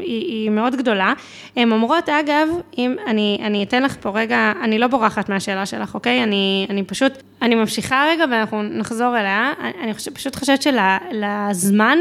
היא, 0.00 0.26
היא 0.26 0.50
מאוד 0.50 0.76
גדולה. 0.76 1.12
הן 1.56 1.72
אומרות, 1.72 2.08
אגב, 2.08 2.48
אם 2.78 2.96
אני, 3.06 3.38
אני 3.42 3.62
אתן 3.62 3.82
לך 3.82 3.96
פה 4.00 4.10
רגע, 4.14 4.52
אני 4.62 4.78
לא 4.78 4.86
בורחת 4.86 5.28
מהשאלה 5.28 5.66
שלך, 5.66 5.94
אוקיי? 5.94 6.22
אני, 6.22 6.66
אני 6.70 6.84
פשוט, 6.84 7.12
אני 7.42 7.54
ממשיכה 7.54 8.06
רגע 8.10 8.24
ואנחנו 8.30 8.62
נחזור 8.62 9.18
אליה. 9.18 9.52
אני 9.82 9.94
חושב, 9.94 10.14
פשוט 10.14 10.36
חושבת 10.36 10.62
שלזמן, 10.62 11.98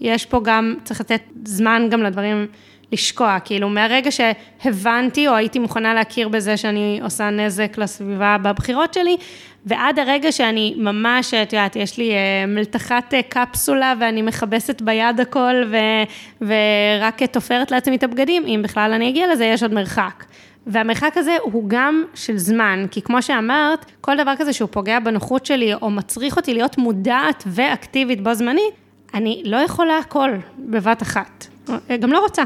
יש 0.00 0.26
פה 0.26 0.40
גם, 0.44 0.74
צריך 0.84 1.00
לתת 1.00 1.22
זמן 1.44 1.86
גם 1.90 2.02
לדברים 2.02 2.46
לשקוע, 2.92 3.38
כאילו 3.44 3.68
מהרגע 3.68 4.10
שהבנתי 4.10 5.28
או 5.28 5.34
הייתי 5.34 5.58
מוכנה 5.58 5.94
להכיר 5.94 6.28
בזה 6.28 6.56
שאני 6.56 7.00
עושה 7.02 7.30
נזק 7.30 7.78
לסביבה 7.78 8.36
בבחירות 8.42 8.94
שלי, 8.94 9.16
ועד 9.66 9.98
הרגע 9.98 10.32
שאני 10.32 10.74
ממש, 10.76 11.34
את 11.34 11.52
יודעת, 11.52 11.76
יש 11.76 11.98
לי 11.98 12.10
אה, 12.12 12.46
מלתחת 12.46 13.14
אה, 13.14 13.20
קפסולה 13.22 13.94
ואני 14.00 14.22
מכבסת 14.22 14.82
ביד 14.82 15.20
הכל 15.20 15.54
ו, 15.70 15.76
ורק 16.40 17.22
תופרת 17.22 17.70
לעצמי 17.70 17.96
את 17.96 18.02
הבגדים, 18.02 18.46
אם 18.46 18.60
בכלל 18.64 18.92
אני 18.92 19.08
אגיע 19.08 19.32
לזה, 19.32 19.44
יש 19.44 19.62
עוד 19.62 19.74
מרחק. 19.74 20.24
והמרחק 20.66 21.12
הזה 21.16 21.36
הוא 21.42 21.64
גם 21.68 22.04
של 22.14 22.38
זמן, 22.38 22.86
כי 22.90 23.02
כמו 23.02 23.22
שאמרת, 23.22 23.86
כל 24.00 24.16
דבר 24.16 24.34
כזה 24.38 24.52
שהוא 24.52 24.68
פוגע 24.72 25.00
בנוחות 25.00 25.46
שלי 25.46 25.74
או 25.74 25.90
מצריך 25.90 26.36
אותי 26.36 26.54
להיות 26.54 26.78
מודעת 26.78 27.44
ואקטיבית 27.46 28.22
בו 28.22 28.34
זמני, 28.34 28.70
אני 29.14 29.42
לא 29.44 29.56
יכולה 29.56 29.98
הכל 29.98 30.30
בבת 30.58 31.02
אחת. 31.02 31.46
גם 32.00 32.12
לא 32.12 32.20
רוצה. 32.20 32.42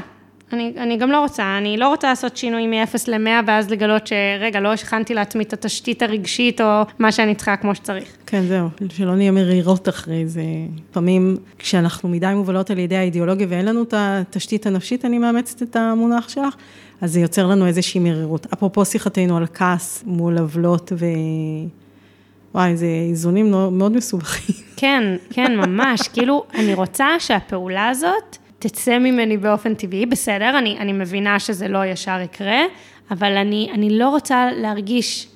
אני, 0.53 0.73
אני 0.77 0.97
גם 0.97 1.11
לא 1.11 1.21
רוצה, 1.21 1.59
אני 1.59 1.77
לא 1.77 1.89
רוצה 1.89 2.09
לעשות 2.09 2.37
שינוי 2.37 2.67
מ-0 2.67 2.95
ל-100 3.09 3.29
ואז 3.47 3.71
לגלות 3.71 4.07
שרגע, 4.07 4.61
לא 4.61 4.73
הכנתי 4.73 5.15
לעצמי 5.15 5.45
את 5.45 5.53
התשתית 5.53 6.03
הרגשית 6.03 6.61
או 6.61 6.83
מה 6.99 7.13
שאני 7.13 7.35
צריכה 7.35 7.57
כמו 7.57 7.75
שצריך. 7.75 8.17
כן, 8.27 8.43
זהו, 8.43 8.69
שלא 8.89 9.15
נהיה 9.15 9.31
מרירות 9.31 9.89
אחרי 9.89 10.27
זה. 10.27 10.43
לפעמים 10.91 11.37
כשאנחנו 11.59 12.09
מדי 12.09 12.33
מובלות 12.35 12.71
על 12.71 12.79
ידי 12.79 12.97
האידיאולוגיה 12.97 13.47
ואין 13.51 13.65
לנו 13.65 13.83
את 13.83 13.95
התשתית 13.97 14.67
הנפשית, 14.67 15.05
אני 15.05 15.19
מאמצת 15.19 15.63
את 15.63 15.77
המונח 15.77 16.29
שלך, 16.29 16.55
אז 17.01 17.13
זה 17.13 17.21
יוצר 17.21 17.47
לנו 17.47 17.67
איזושהי 17.67 18.01
מרירות. 18.01 18.47
אפרופו 18.53 18.85
שיחתנו 18.85 19.37
על 19.37 19.47
כעס 19.55 20.05
מול 20.07 20.39
עוולות 20.39 20.93
ו... 20.97 21.07
וואי, 22.55 22.77
זה 22.77 22.87
איזונים 23.11 23.51
מאוד 23.51 23.93
מסובכים. 23.93 24.57
כן, 24.77 25.03
כן, 25.31 25.57
ממש. 25.57 26.09
כאילו, 26.09 26.45
אני 26.55 26.75
רוצה 26.75 27.07
שהפעולה 27.19 27.89
הזאת 27.89 28.37
תצא 28.63 28.99
ממני 28.99 29.37
באופן 29.37 29.75
טבעי, 29.75 30.07
בסדר, 30.07 30.59
אני, 30.59 30.79
אני 30.79 30.93
מבינה 30.93 31.39
שזה 31.39 31.69
לא 31.69 31.87
ישר 31.87 32.21
יקרה, 32.25 32.61
אבל 33.11 33.33
אני, 33.37 33.71
אני 33.75 33.99
לא 33.99 34.09
רוצה 34.09 34.49
להרגיש 34.53 35.29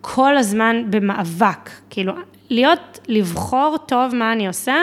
כל 0.00 0.36
הזמן 0.36 0.82
במאבק. 0.90 1.70
כאילו, 1.90 2.12
להיות, 2.50 2.98
לבחור 3.08 3.76
טוב 3.86 4.14
מה 4.14 4.32
אני 4.32 4.46
עושה, 4.46 4.74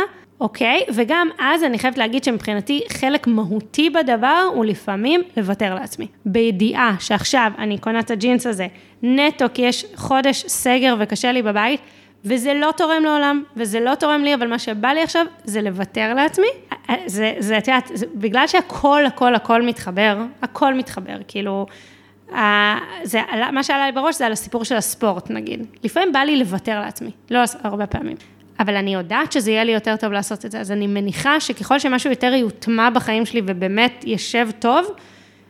אוקיי? 0.41 0.83
וגם 0.93 1.27
אז 1.39 1.63
אני 1.63 1.79
חייבת 1.79 1.97
להגיד 1.97 2.23
שמבחינתי 2.23 2.81
חלק 2.89 3.27
מהותי 3.27 3.89
בדבר 3.89 4.49
הוא 4.53 4.65
לפעמים 4.65 5.21
לוותר 5.37 5.75
לעצמי. 5.75 6.07
בידיעה 6.25 6.95
שעכשיו 6.99 7.51
אני 7.57 7.77
קונה 7.77 7.99
את 7.99 8.11
הג'ינס 8.11 8.47
הזה 8.47 8.67
נטו 9.03 9.45
כי 9.53 9.61
יש 9.61 9.85
חודש 9.95 10.45
סגר 10.47 10.95
וקשה 10.99 11.31
לי 11.31 11.41
בבית, 11.41 11.81
וזה 12.25 12.53
לא 12.53 12.71
תורם 12.77 13.03
לעולם, 13.03 13.43
וזה 13.57 13.79
לא 13.79 13.95
תורם 13.95 14.23
לי, 14.23 14.33
אבל 14.33 14.47
מה 14.47 14.59
שבא 14.59 14.87
לי 14.87 15.03
עכשיו 15.03 15.25
זה 15.43 15.61
לוותר 15.61 16.13
לעצמי. 16.13 16.47
זה, 17.05 17.33
זה, 17.39 17.57
את 17.57 17.67
יודעת, 17.67 17.91
בגלל 18.15 18.47
שהכל, 18.47 19.05
הכל, 19.05 19.35
הכל 19.35 19.61
מתחבר, 19.61 20.17
הכל 20.41 20.73
מתחבר, 20.73 21.17
כאילו, 21.27 21.65
זה, 23.03 23.21
מה 23.51 23.63
שעלה 23.63 23.85
לי 23.85 23.91
בראש 23.91 24.17
זה 24.17 24.25
על 24.25 24.31
הסיפור 24.31 24.65
של 24.65 24.75
הספורט, 24.75 25.29
נגיד. 25.29 25.65
לפעמים 25.83 26.11
בא 26.11 26.19
לי 26.19 26.37
לוותר 26.37 26.79
לעצמי, 26.79 27.11
לא 27.31 27.39
הרבה 27.63 27.87
פעמים. 27.87 28.15
אבל 28.59 28.75
אני 28.75 28.93
יודעת 28.93 29.31
שזה 29.31 29.51
יהיה 29.51 29.63
לי 29.63 29.71
יותר 29.71 29.95
טוב 29.95 30.11
לעשות 30.11 30.45
את 30.45 30.51
זה, 30.51 30.59
אז 30.59 30.71
אני 30.71 30.87
mניחה 30.87 31.39
שככל 31.39 31.79
שמשהו 31.79 32.09
יותר 32.09 32.33
יוטמע 32.33 32.89
בחיים 32.89 33.25
שלי 33.25 33.41
ובאמת 33.45 34.03
ישב 34.07 34.49
טוב, 34.59 34.85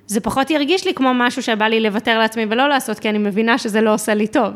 זה 0.07 0.21
פחות 0.21 0.49
ירגיש 0.49 0.87
לי 0.87 0.93
כמו 0.93 1.13
משהו 1.13 1.41
שבא 1.41 1.65
לי 1.65 1.79
לוותר 1.79 2.19
לעצמי 2.19 2.45
ולא 2.49 2.69
לעשות, 2.69 2.99
כי 2.99 3.09
אני 3.09 3.17
מבינה 3.17 3.57
שזה 3.57 3.81
לא 3.81 3.93
עושה 3.93 4.13
לי 4.13 4.27
טוב. 4.27 4.53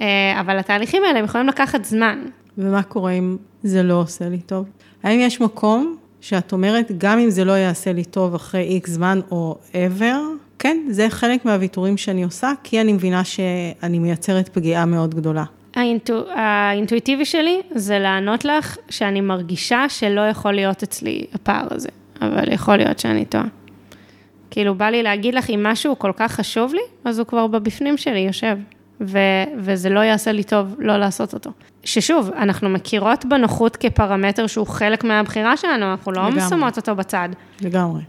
אה, 0.00 0.40
אבל 0.40 0.58
התהליכים 0.58 1.04
האלה 1.04 1.18
הם 1.18 1.24
יכולים 1.24 1.46
לקחת 1.46 1.84
זמן. 1.84 2.18
ומה 2.58 2.82
קורה 2.82 3.12
אם 3.12 3.36
זה 3.62 3.82
לא 3.82 3.94
עושה 3.94 4.28
לי 4.28 4.38
טוב? 4.38 4.66
האם 5.02 5.20
יש 5.20 5.40
מקום 5.40 5.96
שאת 6.20 6.52
אומרת, 6.52 6.92
גם 6.98 7.18
אם 7.18 7.30
זה 7.30 7.44
לא 7.44 7.52
יעשה 7.52 7.92
לי 7.92 8.04
טוב 8.04 8.34
אחרי 8.34 8.62
איקס 8.62 8.90
זמן 8.90 9.20
או 9.30 9.56
ever, 9.72 10.16
כן, 10.58 10.76
זה 10.90 11.06
חלק 11.10 11.44
מהוויתורים 11.44 11.96
שאני 11.96 12.24
עושה, 12.24 12.52
כי 12.62 12.80
אני 12.80 12.92
מבינה 12.92 13.24
שאני 13.24 13.98
מייצרת 13.98 14.48
פגיעה 14.48 14.84
מאוד 14.84 15.14
גדולה. 15.14 15.44
האינטו, 15.74 16.30
האינטואיטיבי 16.34 17.24
שלי 17.24 17.60
זה 17.74 17.98
לענות 17.98 18.44
לך 18.44 18.76
שאני 18.90 19.20
מרגישה 19.20 19.88
שלא 19.88 20.20
יכול 20.20 20.52
להיות 20.52 20.82
אצלי 20.82 21.24
הפער 21.34 21.66
הזה, 21.70 21.88
אבל 22.22 22.52
יכול 22.52 22.76
להיות 22.76 22.98
שאני 22.98 23.24
טועה. 23.24 23.44
כאילו, 24.50 24.74
בא 24.74 24.86
לי 24.86 25.02
להגיד 25.02 25.34
לך, 25.34 25.50
אם 25.50 25.62
משהו 25.62 25.98
כל 25.98 26.12
כך 26.16 26.32
חשוב 26.32 26.74
לי, 26.74 26.80
אז 27.04 27.18
הוא 27.18 27.26
כבר 27.26 27.46
בבפנים 27.46 27.96
שלי 27.96 28.18
יושב. 28.18 28.56
ו- 29.00 29.44
וזה 29.58 29.88
לא 29.88 30.00
יעשה 30.00 30.32
לי 30.32 30.44
טוב 30.44 30.74
לא 30.78 30.96
לעשות 30.96 31.34
אותו. 31.34 31.50
ששוב, 31.84 32.30
אנחנו 32.36 32.68
מכירות 32.68 33.24
בנוחות 33.24 33.76
כפרמטר 33.76 34.46
שהוא 34.46 34.66
חלק 34.66 35.04
מהבחירה 35.04 35.56
שלנו, 35.56 35.90
אנחנו 35.90 36.12
לא 36.12 36.28
לגמרי. 36.28 36.66
אותו 36.76 36.96
בצד. 36.96 37.28
לגמרי. 37.60 38.02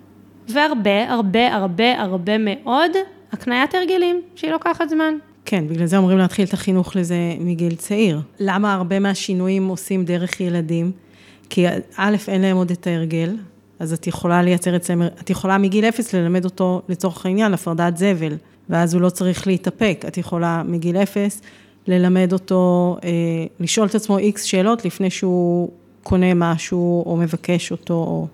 והרבה, 0.49 1.13
הרבה, 1.13 1.53
הרבה, 1.53 2.01
הרבה 2.01 2.37
מאוד 2.37 2.91
הקניית 3.31 3.75
הרגלים, 3.75 4.21
שהיא 4.35 4.51
לוקחת 4.51 4.89
זמן. 4.89 5.13
כן, 5.45 5.67
בגלל 5.67 5.85
זה 5.85 5.97
אומרים 5.97 6.17
להתחיל 6.17 6.45
את 6.45 6.53
החינוך 6.53 6.95
לזה 6.95 7.15
מגיל 7.39 7.75
צעיר. 7.75 8.21
למה 8.39 8.73
הרבה 8.73 8.99
מהשינויים 8.99 9.67
עושים 9.67 10.05
דרך 10.05 10.41
ילדים? 10.41 10.91
כי 11.49 11.67
א', 11.97 12.15
אין 12.27 12.41
להם 12.41 12.57
עוד 12.57 12.71
את 12.71 12.87
ההרגל, 12.87 13.35
אז 13.79 13.93
את 13.93 14.07
יכולה 14.07 14.41
לייצר 14.41 14.75
אצלם, 14.75 15.01
את 15.01 15.29
יכולה 15.29 15.57
מגיל 15.57 15.85
אפס 15.85 16.13
ללמד 16.13 16.45
אותו, 16.45 16.81
לצורך 16.89 17.25
העניין, 17.25 17.53
הפרדת 17.53 17.97
זבל. 17.97 18.35
ואז 18.69 18.93
הוא 18.93 19.01
לא 19.01 19.09
צריך 19.09 19.47
להתאפק. 19.47 20.03
את 20.07 20.17
יכולה 20.17 20.63
מגיל 20.65 20.97
אפס 20.97 21.41
ללמד 21.87 22.33
אותו, 22.33 22.97
אה, 23.03 23.09
לשאול 23.59 23.87
את 23.87 23.95
עצמו 23.95 24.17
איקס 24.17 24.43
שאלות 24.43 24.85
לפני 24.85 25.09
שהוא 25.09 25.69
קונה 26.03 26.33
משהו 26.33 27.03
או 27.05 27.17
מבקש 27.17 27.71
אותו, 27.71 27.93
או... 27.93 28.27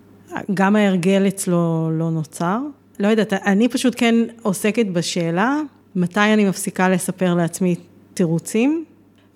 גם 0.54 0.76
ההרגל 0.76 1.24
אצלו 1.28 1.90
לא 1.92 2.10
נוצר. 2.10 2.58
לא 3.00 3.08
יודעת, 3.08 3.32
אני 3.32 3.68
פשוט 3.68 3.94
כן 3.96 4.14
עוסקת 4.42 4.86
בשאלה, 4.86 5.60
מתי 5.96 6.20
אני 6.20 6.44
מפסיקה 6.44 6.88
לספר 6.88 7.34
לעצמי 7.34 7.74
תירוצים, 8.14 8.84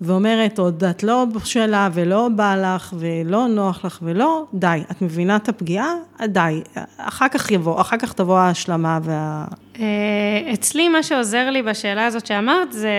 ואומרת, 0.01 0.59
עוד 0.59 0.83
את 0.83 1.03
לא 1.03 1.25
בשלה 1.35 1.89
ולא 1.93 2.29
בא 2.35 2.55
לך 2.55 2.93
ולא 2.99 3.47
נוח 3.47 3.85
לך 3.85 3.99
ולא, 4.03 4.45
די, 4.53 4.81
את 4.91 5.01
מבינה 5.01 5.35
את 5.35 5.49
הפגיעה? 5.49 5.93
די, 6.27 6.61
אחר 6.97 7.27
כך 7.31 7.51
יבוא, 7.51 7.81
אחר 7.81 7.97
כך 7.97 8.13
תבוא 8.13 8.37
ההשלמה 8.37 8.99
וה... 9.03 9.45
אה, 9.79 10.53
אצלי 10.53 10.89
מה 10.89 11.03
שעוזר 11.03 11.49
לי 11.49 11.61
בשאלה 11.61 12.05
הזאת 12.05 12.25
שאמרת, 12.25 12.71
זה, 12.73 12.91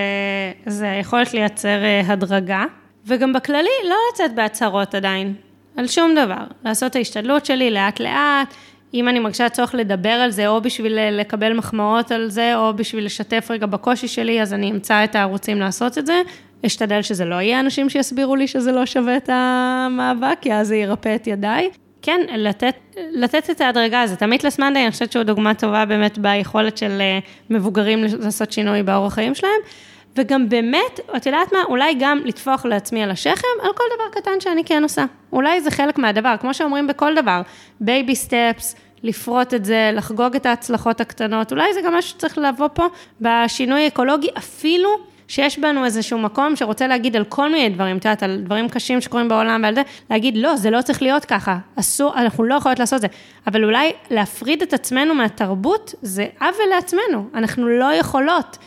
זה 0.66 0.90
היכולת 0.90 1.34
לייצר 1.34 1.84
אה, 1.84 2.02
הדרגה, 2.06 2.64
וגם 3.06 3.32
בכללי 3.32 3.68
לא 3.84 3.96
לצאת 4.12 4.34
בהצהרות 4.34 4.94
עדיין, 4.94 5.34
על 5.76 5.86
שום 5.86 6.14
דבר. 6.14 6.44
לעשות 6.64 6.90
את 6.90 6.96
ההשתדלות 6.96 7.46
שלי 7.46 7.70
לאט 7.70 8.00
לאט, 8.00 8.54
אם 8.94 9.08
אני 9.08 9.18
מרגישה 9.18 9.48
צורך 9.48 9.74
לדבר 9.74 10.08
על 10.08 10.30
זה, 10.30 10.48
או 10.48 10.60
בשביל 10.60 10.98
אה, 10.98 11.10
לקבל 11.10 11.52
מחמאות 11.52 12.12
על 12.12 12.28
זה, 12.28 12.56
או 12.56 12.74
בשביל 12.74 13.04
לשתף 13.04 13.46
רגע 13.50 13.66
בקושי 13.66 14.08
שלי, 14.08 14.42
אז 14.42 14.54
אני 14.54 14.70
אמצא 14.70 15.04
את 15.04 15.14
הערוצים 15.14 15.60
לעשות 15.60 15.98
את 15.98 16.06
זה. 16.06 16.22
אשתדל 16.66 17.02
שזה 17.02 17.24
לא 17.24 17.34
יהיה 17.34 17.60
אנשים 17.60 17.90
שיסבירו 17.90 18.36
לי 18.36 18.46
שזה 18.46 18.72
לא 18.72 18.86
שווה 18.86 19.16
את 19.16 19.30
המאבק, 19.32 20.38
כי 20.40 20.54
אז 20.54 20.68
זה 20.68 20.76
ירפה 20.76 21.14
את 21.14 21.26
ידיי. 21.26 21.70
כן, 22.02 22.20
לתת, 22.36 22.74
לתת 22.96 23.50
את 23.50 23.60
ההדרגה 23.60 24.02
הזאת. 24.02 24.22
עמית 24.22 24.44
לסמנדי, 24.44 24.82
אני 24.82 24.90
חושבת 24.90 25.12
שהוא 25.12 25.22
דוגמה 25.22 25.54
טובה 25.54 25.84
באמת 25.84 26.18
ביכולת 26.18 26.78
של 26.78 27.00
אה, 27.00 27.18
מבוגרים 27.50 28.04
לעשות 28.04 28.52
שינוי 28.52 28.82
באורח 28.82 29.14
חיים 29.14 29.34
שלהם. 29.34 29.60
וגם 30.16 30.48
באמת, 30.48 31.00
את 31.16 31.26
יודעת 31.26 31.52
מה, 31.52 31.58
אולי 31.68 31.94
גם 31.98 32.20
לטפוח 32.24 32.66
לעצמי 32.66 33.02
על 33.02 33.10
השכם 33.10 33.48
על 33.62 33.70
כל 33.74 33.84
דבר 33.94 34.20
קטן 34.20 34.40
שאני 34.40 34.64
כן 34.64 34.82
עושה. 34.82 35.04
אולי 35.32 35.60
זה 35.60 35.70
חלק 35.70 35.98
מהדבר, 35.98 36.34
כמו 36.40 36.54
שאומרים 36.54 36.86
בכל 36.86 37.14
דבר, 37.14 37.42
baby 37.80 38.16
steps, 38.16 38.76
לפרוט 39.02 39.54
את 39.54 39.64
זה, 39.64 39.90
לחגוג 39.94 40.36
את 40.36 40.46
ההצלחות 40.46 41.00
הקטנות, 41.00 41.52
אולי 41.52 41.74
זה 41.74 41.80
גם 41.80 41.94
משהו 41.94 42.10
שצריך 42.10 42.38
לבוא 42.38 42.68
פה 42.74 42.86
בשינוי 43.20 43.86
אקולוגי, 43.86 44.28
אפילו 44.38 44.88
שיש 45.30 45.58
בנו 45.58 45.84
איזשהו 45.84 46.18
מקום 46.18 46.56
שרוצה 46.56 46.86
להגיד 46.86 47.16
על 47.16 47.24
כל 47.24 47.52
מיני 47.52 47.68
דברים, 47.68 47.96
את 47.96 48.04
יודעת, 48.04 48.22
על 48.22 48.40
דברים 48.44 48.68
קשים 48.68 49.00
שקורים 49.00 49.28
בעולם 49.28 49.60
ועל 49.62 49.74
זה, 49.74 49.82
להגיד, 50.10 50.36
לא, 50.36 50.56
זה 50.56 50.70
לא 50.70 50.82
צריך 50.82 51.02
להיות 51.02 51.24
ככה, 51.24 51.58
אסור, 51.76 52.14
אנחנו 52.16 52.44
לא 52.44 52.54
יכולות 52.54 52.78
לעשות 52.78 52.96
את 52.96 53.00
זה. 53.00 53.06
אבל 53.46 53.64
אולי 53.64 53.92
להפריד 54.10 54.62
את 54.62 54.72
עצמנו 54.72 55.14
מהתרבות, 55.14 55.94
זה 56.02 56.26
עוול 56.40 56.66
לעצמנו. 56.74 57.28
אנחנו 57.34 57.68
לא 57.68 57.94
יכולות 57.94 58.58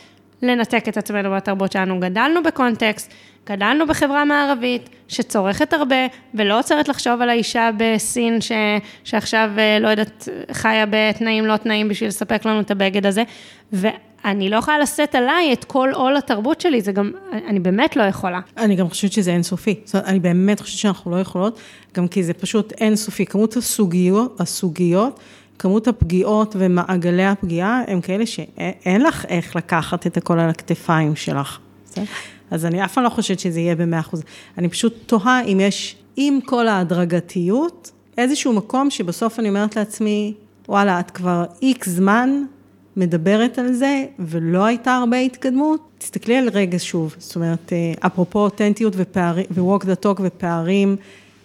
לנתק 0.42 0.88
את 0.88 0.96
עצמנו 0.96 1.30
מהתרבות 1.30 1.72
שלנו. 1.72 2.00
גדלנו 2.00 2.42
בקונטקסט, 2.42 3.12
גדלנו 3.46 3.86
בחברה 3.86 4.24
מערבית, 4.24 4.88
שצורכת 5.08 5.72
הרבה, 5.72 6.06
ולא 6.34 6.58
עוצרת 6.58 6.88
לחשוב 6.88 7.22
על 7.22 7.30
האישה 7.30 7.70
בסין, 7.76 8.40
ש, 8.40 8.52
שעכשיו, 9.04 9.50
אה, 9.58 9.78
לא 9.78 9.88
יודעת, 9.88 10.28
חיה 10.52 10.84
בתנאים 10.90 11.46
לא 11.46 11.56
תנאים 11.56 11.88
בשביל 11.88 12.08
לספק 12.08 12.44
לנו 12.44 12.60
את 12.60 12.70
הבגד 12.70 13.06
הזה. 13.06 13.22
ו... 13.72 13.88
אני 14.24 14.50
לא 14.50 14.56
יכולה 14.56 14.78
לשאת 14.78 15.14
עליי 15.14 15.52
את 15.52 15.64
כל 15.64 15.90
עול 15.94 16.16
התרבות 16.16 16.60
שלי, 16.60 16.80
זה 16.80 16.92
גם, 16.92 17.10
אני 17.46 17.60
באמת 17.60 17.96
לא 17.96 18.02
יכולה. 18.02 18.40
אני 18.56 18.76
גם 18.76 18.88
חושבת 18.88 19.12
שזה 19.12 19.30
אינסופי. 19.30 19.80
זאת 19.84 19.94
אומרת, 19.94 20.08
אני 20.08 20.20
באמת 20.20 20.60
חושבת 20.60 20.78
שאנחנו 20.78 21.10
לא 21.10 21.16
יכולות, 21.20 21.58
גם 21.94 22.08
כי 22.08 22.22
זה 22.22 22.32
פשוט 22.32 22.72
אינסופי. 22.80 23.26
כמות 23.26 23.56
הסוגיות, 23.56 24.40
הסוגיות, 24.40 25.20
כמות 25.58 25.88
הפגיעות 25.88 26.56
ומעגלי 26.58 27.26
הפגיעה, 27.26 27.82
הם 27.86 28.00
כאלה 28.00 28.26
שאין 28.26 29.02
לך 29.02 29.26
איך 29.28 29.56
לקחת 29.56 30.06
את 30.06 30.16
הכל 30.16 30.38
על 30.38 30.50
הכתפיים 30.50 31.16
שלך. 31.16 31.58
אז 32.50 32.66
אני 32.66 32.84
אף 32.84 32.94
פעם 32.94 33.04
לא 33.04 33.08
חושבת 33.08 33.40
שזה 33.40 33.60
יהיה 33.60 33.76
במאה 33.76 34.00
אחוז. 34.00 34.22
אני 34.58 34.68
פשוט 34.68 34.94
תוהה 35.06 35.44
אם 35.44 35.60
יש, 35.60 35.96
עם 36.16 36.38
כל 36.44 36.68
ההדרגתיות, 36.68 37.90
איזשהו 38.18 38.52
מקום 38.52 38.90
שבסוף 38.90 39.38
אני 39.38 39.48
אומרת 39.48 39.76
לעצמי, 39.76 40.34
וואלה, 40.68 41.00
את 41.00 41.10
כבר 41.10 41.44
איקס 41.62 41.88
זמן 41.88 42.44
מדברת 42.96 43.58
על 43.58 43.72
זה, 43.72 44.04
ולא 44.18 44.64
הייתה 44.64 44.94
הרבה 44.94 45.16
התקדמות, 45.16 45.80
תסתכלי 45.98 46.36
על 46.36 46.48
רגע 46.48 46.78
שוב, 46.78 47.14
זאת 47.18 47.36
אומרת, 47.36 47.72
אה, 47.72 48.06
אפרופו 48.06 48.38
אותנטיות 48.38 48.96
ו-walk 48.96 49.82
the 49.82 50.04
talk 50.04 50.20
ופערים 50.20 50.96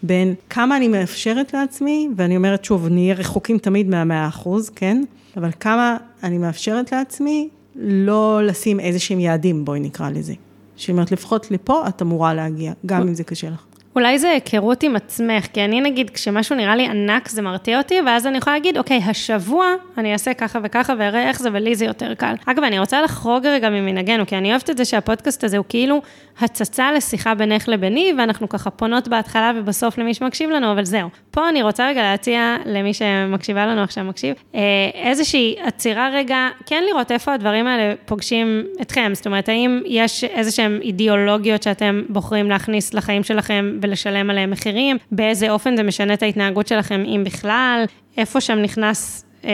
בין 0.03 0.33
כמה 0.49 0.77
אני 0.77 0.87
מאפשרת 0.87 1.53
לעצמי, 1.53 2.09
ואני 2.15 2.37
אומרת 2.37 2.65
שוב, 2.65 2.87
נהיה 2.87 3.15
רחוקים 3.15 3.57
תמיד 3.57 3.89
מהמאה 3.89 4.27
אחוז, 4.27 4.69
כן? 4.69 5.03
אבל 5.37 5.49
כמה 5.59 5.97
אני 6.23 6.37
מאפשרת 6.37 6.91
לעצמי 6.91 7.49
לא 7.75 8.41
לשים 8.43 8.79
איזה 8.79 8.99
שהם 8.99 9.19
יעדים, 9.19 9.65
בואי 9.65 9.79
נקרא 9.79 10.09
לזה. 10.09 10.33
זאת 10.77 10.89
אומרת, 10.89 11.11
לפחות 11.11 11.51
לפה 11.51 11.87
את 11.87 12.01
אמורה 12.01 12.33
להגיע, 12.33 12.73
גם 12.85 13.01
אם 13.01 13.13
זה 13.13 13.23
קשה 13.23 13.49
לך. 13.49 13.68
אולי 13.95 14.19
זה 14.19 14.29
היכרות 14.29 14.83
עם 14.83 14.95
עצמך, 14.95 15.47
כי 15.53 15.65
אני 15.65 15.81
נגיד, 15.81 16.09
כשמשהו 16.09 16.55
נראה 16.55 16.75
לי 16.75 16.85
ענק 16.85 17.29
זה 17.29 17.41
מרתיע 17.41 17.77
אותי, 17.77 17.95
ואז 18.05 18.27
אני 18.27 18.37
יכולה 18.37 18.55
להגיד, 18.55 18.77
אוקיי, 18.77 19.01
השבוע 19.05 19.65
אני 19.97 20.13
אעשה 20.13 20.33
ככה 20.33 20.59
וככה 20.63 20.93
ואראה 20.99 21.29
איך 21.29 21.39
זה, 21.39 21.49
ולי 21.53 21.75
זה 21.75 21.85
יותר 21.85 22.13
קל. 22.13 22.33
אגב, 22.45 22.63
אני 22.63 22.79
רוצה 22.79 23.01
לחרוג 23.01 23.47
רגע 23.47 23.69
ממנהגנו, 23.69 24.27
כי 24.27 24.37
אני 24.37 24.51
אוהבת 24.51 24.69
את 24.69 24.77
זה 24.77 24.85
שהפודקאסט 24.85 25.43
הזה 25.43 25.57
הוא 25.57 25.65
כאילו 25.69 26.01
הצצה 26.39 26.91
לשיחה 26.91 27.35
בינך 27.35 27.67
לביני, 27.67 28.13
ואנחנו 28.17 28.49
ככה 28.49 28.69
פונות 28.69 29.07
בהתחלה 29.07 29.51
ובסוף 29.55 29.97
למי 29.97 30.13
שמקשיב 30.13 30.49
לנו, 30.49 30.71
אבל 30.71 30.85
זהו. 30.85 31.09
פה 31.31 31.49
אני 31.49 31.63
רוצה 31.63 31.87
רגע 31.87 32.01
להציע 32.01 32.57
למי 32.65 32.93
שמקשיבה 32.93 33.65
לנו 33.65 33.81
עכשיו 33.81 34.03
מקשיב, 34.03 34.35
אה, 34.55 34.61
איזושהי 34.93 35.55
עצירה 35.63 36.09
רגע, 36.13 36.47
כן 36.65 36.83
לראות 36.89 37.11
איפה 37.11 37.33
הדברים 37.33 37.67
האלה 37.67 37.93
פוגשים 38.05 38.63
אתכם, 38.81 39.11
זאת 39.13 39.25
אומרת, 39.25 39.49
האם 39.49 39.81
יש 39.85 40.23
איזה 40.23 40.51
אידיאולוגיות 40.81 41.63
שאתם 41.63 42.01
בוחרים 42.09 42.49
להכניס 42.49 42.93
לחיים 42.93 43.23
שלכם 43.23 43.78
ולשלם 43.81 44.29
עליהם 44.29 44.51
מחירים, 44.51 44.97
באיזה 45.11 45.49
אופן 45.49 45.77
זה 45.77 45.83
משנה 45.83 46.13
את 46.13 46.23
ההתנהגות 46.23 46.67
שלכם, 46.67 47.03
אם 47.05 47.23
בכלל, 47.25 47.83
איפה 48.17 48.41
שם 48.41 48.57
נכנס, 48.57 49.25
אה, 49.45 49.49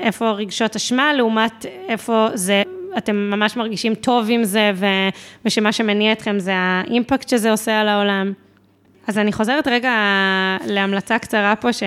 איפה 0.00 0.30
רגשות 0.30 0.76
אשמה, 0.76 1.12
לעומת 1.12 1.66
איפה 1.88 2.28
זה 2.34 2.62
אתם 2.98 3.16
ממש 3.16 3.56
מרגישים 3.56 3.94
טוב 3.94 4.26
עם 4.30 4.44
זה, 4.44 4.72
ו, 4.74 4.86
ושמה 5.44 5.72
שמניע 5.72 6.12
אתכם 6.12 6.38
זה 6.38 6.52
האימפקט 6.54 7.28
שזה 7.28 7.50
עושה 7.50 7.80
על 7.80 7.88
העולם. 7.88 8.32
אז 9.06 9.18
אני 9.18 9.32
חוזרת 9.32 9.68
רגע 9.68 9.92
להמלצה 10.66 11.18
קצרה 11.18 11.56
פה, 11.56 11.72
ש... 11.72 11.82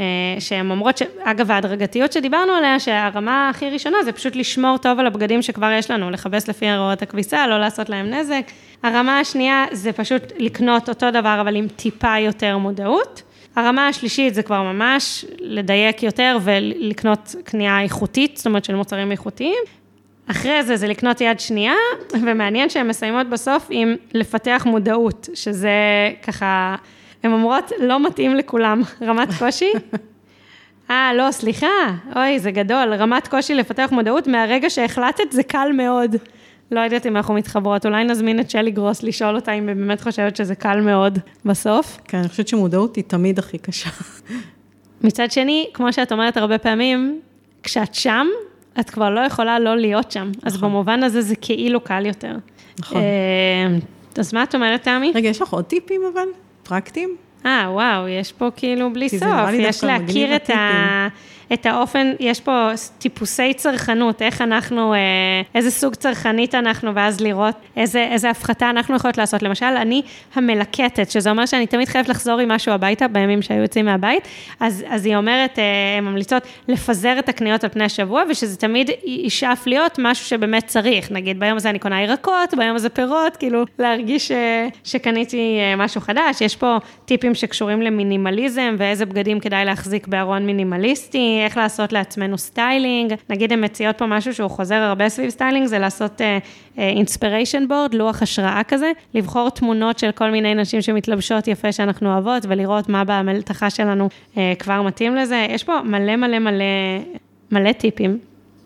אה, 0.00 0.04
שהן 0.38 0.70
אומרות, 0.70 0.98
ש... 0.98 1.02
אגב, 1.22 1.50
ההדרגתיות 1.50 2.12
שדיברנו 2.12 2.52
עליה, 2.52 2.80
שהרמה 2.80 3.48
הכי 3.48 3.70
ראשונה 3.70 3.96
זה 4.04 4.12
פשוט 4.12 4.36
לשמור 4.36 4.78
טוב 4.78 5.00
על 5.00 5.06
הבגדים 5.06 5.42
שכבר 5.42 5.70
יש 5.78 5.90
לנו, 5.90 6.10
לכבס 6.10 6.48
לפי 6.48 6.70
הוראות 6.70 7.02
הכביסה, 7.02 7.46
לא 7.46 7.60
לעשות 7.60 7.88
להם 7.88 8.10
נזק. 8.10 8.42
הרמה 8.82 9.18
השנייה 9.18 9.66
זה 9.72 9.92
פשוט 9.92 10.22
לקנות 10.38 10.88
אותו 10.88 11.10
דבר, 11.10 11.38
אבל 11.40 11.56
עם 11.56 11.68
טיפה 11.68 12.18
יותר 12.18 12.58
מודעות. 12.58 13.22
הרמה 13.56 13.88
השלישית 13.88 14.34
זה 14.34 14.42
כבר 14.42 14.62
ממש 14.62 15.24
לדייק 15.38 16.02
יותר 16.02 16.38
ולקנות 16.42 17.34
קנייה 17.44 17.80
איכותית, 17.80 18.36
זאת 18.36 18.46
אומרת 18.46 18.64
של 18.64 18.74
מוצרים 18.74 19.12
איכותיים. 19.12 19.62
אחרי 20.26 20.62
זה, 20.62 20.76
זה 20.76 20.86
לקנות 20.86 21.20
יד 21.20 21.40
שנייה, 21.40 21.74
ומעניין 22.12 22.70
שהן 22.70 22.88
מסיימות 22.88 23.26
בסוף 23.26 23.66
עם 23.70 23.94
לפתח 24.14 24.62
מודעות, 24.66 25.28
שזה 25.34 25.70
ככה, 26.22 26.76
הן 27.22 27.32
אומרות, 27.32 27.72
לא 27.78 28.06
מתאים 28.06 28.34
לכולם, 28.34 28.82
רמת 29.06 29.28
קושי. 29.38 29.72
אה, 30.90 31.10
לא, 31.14 31.30
סליחה, 31.30 31.66
אוי, 32.16 32.38
זה 32.38 32.50
גדול, 32.50 32.94
רמת 32.94 33.28
קושי 33.28 33.54
לפתח 33.54 33.88
מודעות, 33.92 34.26
מהרגע 34.26 34.70
שהחלטת 34.70 35.32
זה 35.32 35.42
קל 35.42 35.68
מאוד. 35.74 36.16
לא 36.70 36.80
יודעת 36.80 37.06
אם 37.06 37.16
אנחנו 37.16 37.34
מתחברות, 37.34 37.86
אולי 37.86 38.04
נזמין 38.04 38.40
את 38.40 38.50
שלי 38.50 38.70
גרוס 38.70 39.02
לשאול 39.02 39.36
אותה 39.36 39.52
אם 39.52 39.68
היא 39.68 39.76
באמת 39.76 40.00
חושבת 40.00 40.36
שזה 40.36 40.54
קל 40.54 40.80
מאוד 40.80 41.18
בסוף. 41.44 41.98
כן, 42.04 42.18
אני 42.18 42.28
חושבת 42.28 42.48
שמודעות 42.48 42.96
היא 42.96 43.04
תמיד 43.04 43.38
הכי 43.38 43.58
קשה. 43.58 43.90
מצד 45.04 45.30
שני, 45.30 45.70
כמו 45.74 45.92
שאת 45.92 46.12
אומרת 46.12 46.36
הרבה 46.36 46.58
פעמים, 46.58 47.20
כשאת 47.62 47.94
שם, 47.94 48.26
את 48.80 48.90
כבר 48.90 49.10
לא 49.10 49.20
יכולה 49.20 49.58
לא 49.58 49.76
להיות 49.76 50.12
שם. 50.12 50.30
נכון. 50.36 50.42
אז 50.44 50.56
במובן 50.56 51.02
הזה 51.02 51.22
זה 51.22 51.36
כאילו 51.36 51.80
קל 51.80 52.06
יותר. 52.06 52.36
נכון. 52.78 53.00
אה, 53.00 53.78
אז 54.18 54.34
מה 54.34 54.42
את 54.42 54.54
אומרת, 54.54 54.82
תמי? 54.82 55.12
רגע, 55.14 55.28
יש 55.28 55.42
לך 55.42 55.52
עוד 55.52 55.64
טיפים 55.64 56.02
אבל? 56.12 56.28
פרקטיים? 56.62 57.16
אה, 57.46 57.66
וואו, 57.70 58.08
יש 58.08 58.32
פה 58.32 58.48
כאילו 58.56 58.92
בלי 58.92 59.08
סוף. 59.08 59.50
יש 59.58 59.84
להכיר 59.84 60.36
את 60.36 60.50
ה... 60.50 61.08
את 61.52 61.66
האופן, 61.66 62.12
יש 62.20 62.40
פה 62.40 62.70
טיפוסי 62.98 63.54
צרכנות, 63.54 64.22
איך 64.22 64.42
אנחנו, 64.42 64.94
אה, 64.94 64.98
איזה 65.54 65.70
סוג 65.70 65.94
צרכנית 65.94 66.54
אנחנו, 66.54 66.94
ואז 66.94 67.20
לראות 67.20 67.54
איזה, 67.76 68.08
איזה 68.10 68.30
הפחתה 68.30 68.70
אנחנו 68.70 68.96
יכולות 68.96 69.18
לעשות. 69.18 69.42
למשל, 69.42 69.66
אני 69.66 70.02
המלקטת, 70.34 71.10
שזה 71.10 71.30
אומר 71.30 71.46
שאני 71.46 71.66
תמיד 71.66 71.88
חייבת 71.88 72.08
לחזור 72.08 72.40
עם 72.40 72.48
משהו 72.48 72.72
הביתה 72.72 73.08
בימים 73.08 73.42
שהיו 73.42 73.62
יוצאים 73.62 73.84
מהבית, 73.84 74.28
אז, 74.60 74.84
אז 74.88 75.06
היא 75.06 75.16
אומרת, 75.16 75.58
אה, 75.58 75.64
הן 75.98 76.04
ממליצות 76.04 76.42
לפזר 76.68 77.18
את 77.18 77.28
הקניות 77.28 77.64
על 77.64 77.70
פני 77.70 77.84
השבוע, 77.84 78.22
ושזה 78.30 78.56
תמיד 78.56 78.90
ישאף 79.04 79.66
להיות 79.66 79.98
משהו 79.98 80.26
שבאמת 80.26 80.66
צריך. 80.66 81.10
נגיד, 81.12 81.40
ביום 81.40 81.56
הזה 81.56 81.70
אני 81.70 81.78
קונה 81.78 82.02
ירקות, 82.02 82.54
ביום 82.56 82.76
הזה 82.76 82.88
פירות, 82.88 83.36
כאילו, 83.36 83.64
להרגיש 83.78 84.30
אה, 84.30 84.68
שקניתי 84.84 85.58
משהו 85.76 86.00
חדש. 86.00 86.40
יש 86.40 86.56
פה 86.56 86.76
טיפים 87.04 87.29
שקשורים 87.34 87.82
למינימליזם, 87.82 88.74
ואיזה 88.78 89.06
בגדים 89.06 89.40
כדאי 89.40 89.64
להחזיק 89.64 90.06
בארון 90.06 90.46
מינימליסטי. 90.46 91.40
איך 91.44 91.56
לעשות 91.56 91.92
לעצמנו 91.92 92.38
סטיילינג. 92.38 93.14
נגיד 93.30 93.52
הן 93.52 93.64
מציעות 93.64 93.98
פה 93.98 94.06
משהו 94.06 94.34
שהוא 94.34 94.50
חוזר 94.50 94.74
הרבה 94.74 95.08
סביב 95.08 95.30
סטיילינג, 95.30 95.66
זה 95.66 95.78
לעשות 95.78 96.20
אינספיריישן 96.78 97.62
uh, 97.62 97.68
בורד, 97.68 97.94
לוח 97.94 98.22
השראה 98.22 98.60
כזה, 98.68 98.92
לבחור 99.14 99.50
תמונות 99.50 99.98
של 99.98 100.12
כל 100.12 100.30
מיני 100.30 100.54
נשים 100.54 100.82
שמתלבשות 100.82 101.48
יפה 101.48 101.72
שאנחנו 101.72 102.12
אוהבות, 102.12 102.46
ולראות 102.48 102.88
מה 102.88 103.02
במלתחה 103.06 103.70
שלנו 103.70 104.08
uh, 104.34 104.38
כבר 104.58 104.82
מתאים 104.82 105.16
לזה. 105.16 105.46
יש 105.50 105.64
פה 105.64 105.80
מלא 105.84 106.16
מלא 106.16 106.38
מלא, 106.38 106.64
מלא 107.52 107.72
טיפים. 107.72 108.18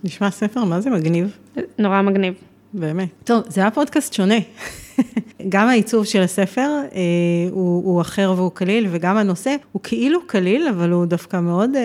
נשמע 0.05 0.31
ספר, 0.31 0.65
מה 0.65 0.81
זה 0.81 0.91
מגניב? 0.91 1.37
נורא 1.79 2.03
מגניב. 2.03 2.35
באמת. 2.73 3.09
טוב, 3.25 3.43
זה 3.49 3.61
היה 3.61 3.71
פודקאסט 3.71 4.13
שונה. 4.13 4.39
גם 5.49 5.69
העיצוב 5.69 6.05
של 6.05 6.23
הספר 6.23 6.71
אה, 6.95 7.01
הוא, 7.51 7.85
הוא 7.85 8.01
אחר 8.01 8.33
והוא 8.37 8.51
קליל, 8.51 8.87
וגם 8.91 9.17
הנושא 9.17 9.57
הוא 9.73 9.83
כאילו 9.83 10.27
קליל, 10.27 10.69
אבל 10.69 10.91
הוא 10.91 11.07
דווקא 11.07 11.41
מאוד 11.41 11.77
אה, 11.77 11.83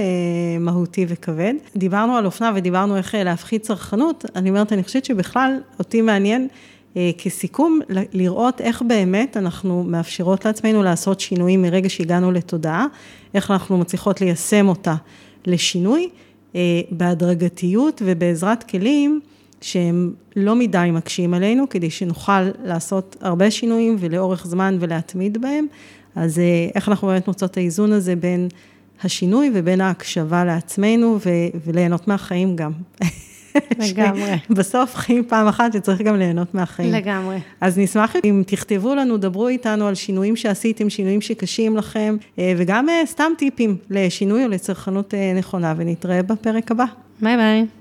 מהותי 0.59 1.05
וכבד. 1.09 1.53
דיברנו 1.75 2.15
על 2.15 2.25
אופנה 2.25 2.51
ודיברנו 2.55 2.97
איך 2.97 3.15
אה, 3.15 3.23
להפחית 3.23 3.61
צרכנות, 3.61 4.25
אני 4.35 4.49
אומרת, 4.49 4.73
אני 4.73 4.83
חושבת 4.83 5.05
שבכלל 5.05 5.57
אותי 5.79 6.01
מעניין 6.01 6.47
אה, 6.97 7.11
כסיכום, 7.17 7.79
לראות 8.13 8.61
איך 8.61 8.81
באמת 8.81 9.37
אנחנו 9.37 9.83
מאפשרות 9.83 10.45
לעצמנו 10.45 10.83
לעשות 10.83 11.19
שינויים 11.19 11.61
מרגע 11.61 11.89
שהגענו 11.89 12.31
לתודעה, 12.31 12.87
איך 13.33 13.51
אנחנו 13.51 13.77
מצליחות 13.77 14.21
ליישם 14.21 14.67
אותה 14.67 14.95
לשינוי, 15.45 16.09
אה, 16.55 16.61
בהדרגתיות 16.91 18.01
ובעזרת 18.05 18.63
כלים. 18.63 19.19
שהם 19.61 20.13
לא 20.35 20.55
מדי 20.55 20.89
מקשים 20.93 21.33
עלינו, 21.33 21.69
כדי 21.69 21.89
שנוכל 21.89 22.41
לעשות 22.63 23.15
הרבה 23.21 23.51
שינויים 23.51 23.95
ולאורך 23.99 24.47
זמן 24.47 24.77
ולהתמיד 24.79 25.41
בהם. 25.41 25.65
אז 26.15 26.39
אה, 26.39 26.67
איך 26.75 26.89
אנחנו 26.89 27.07
באמת 27.07 27.27
מוצאות 27.27 27.51
את 27.51 27.57
האיזון 27.57 27.91
הזה 27.91 28.15
בין 28.15 28.47
השינוי 29.03 29.51
ובין 29.53 29.81
ההקשבה 29.81 30.45
לעצמנו 30.45 31.17
ו- 31.25 31.57
וליהנות 31.65 32.07
מהחיים 32.07 32.55
גם. 32.55 32.71
לגמרי. 33.89 34.35
בסוף 34.49 34.95
חיים 34.95 35.23
פעם 35.27 35.47
אחת 35.47 35.73
שצריך 35.73 36.01
גם 36.01 36.15
ליהנות 36.15 36.53
מהחיים. 36.53 36.93
לגמרי. 36.93 37.37
אז 37.61 37.77
נשמח 37.77 38.15
אם 38.23 38.43
תכתבו 38.47 38.95
לנו, 38.95 39.17
דברו 39.17 39.47
איתנו 39.47 39.87
על 39.87 39.95
שינויים 39.95 40.35
שעשיתם, 40.35 40.89
שינויים 40.89 41.21
שקשים 41.21 41.77
לכם, 41.77 42.17
אה, 42.39 42.53
וגם 42.57 42.89
אה, 42.89 43.01
סתם 43.05 43.31
טיפים 43.37 43.77
לשינוי 43.89 44.45
או 44.45 44.49
לצרכנות 44.49 45.13
נכונה, 45.35 45.73
ונתראה 45.77 46.23
בפרק 46.23 46.71
הבא. 46.71 46.85
ביי 47.21 47.37
ביי. 47.37 47.78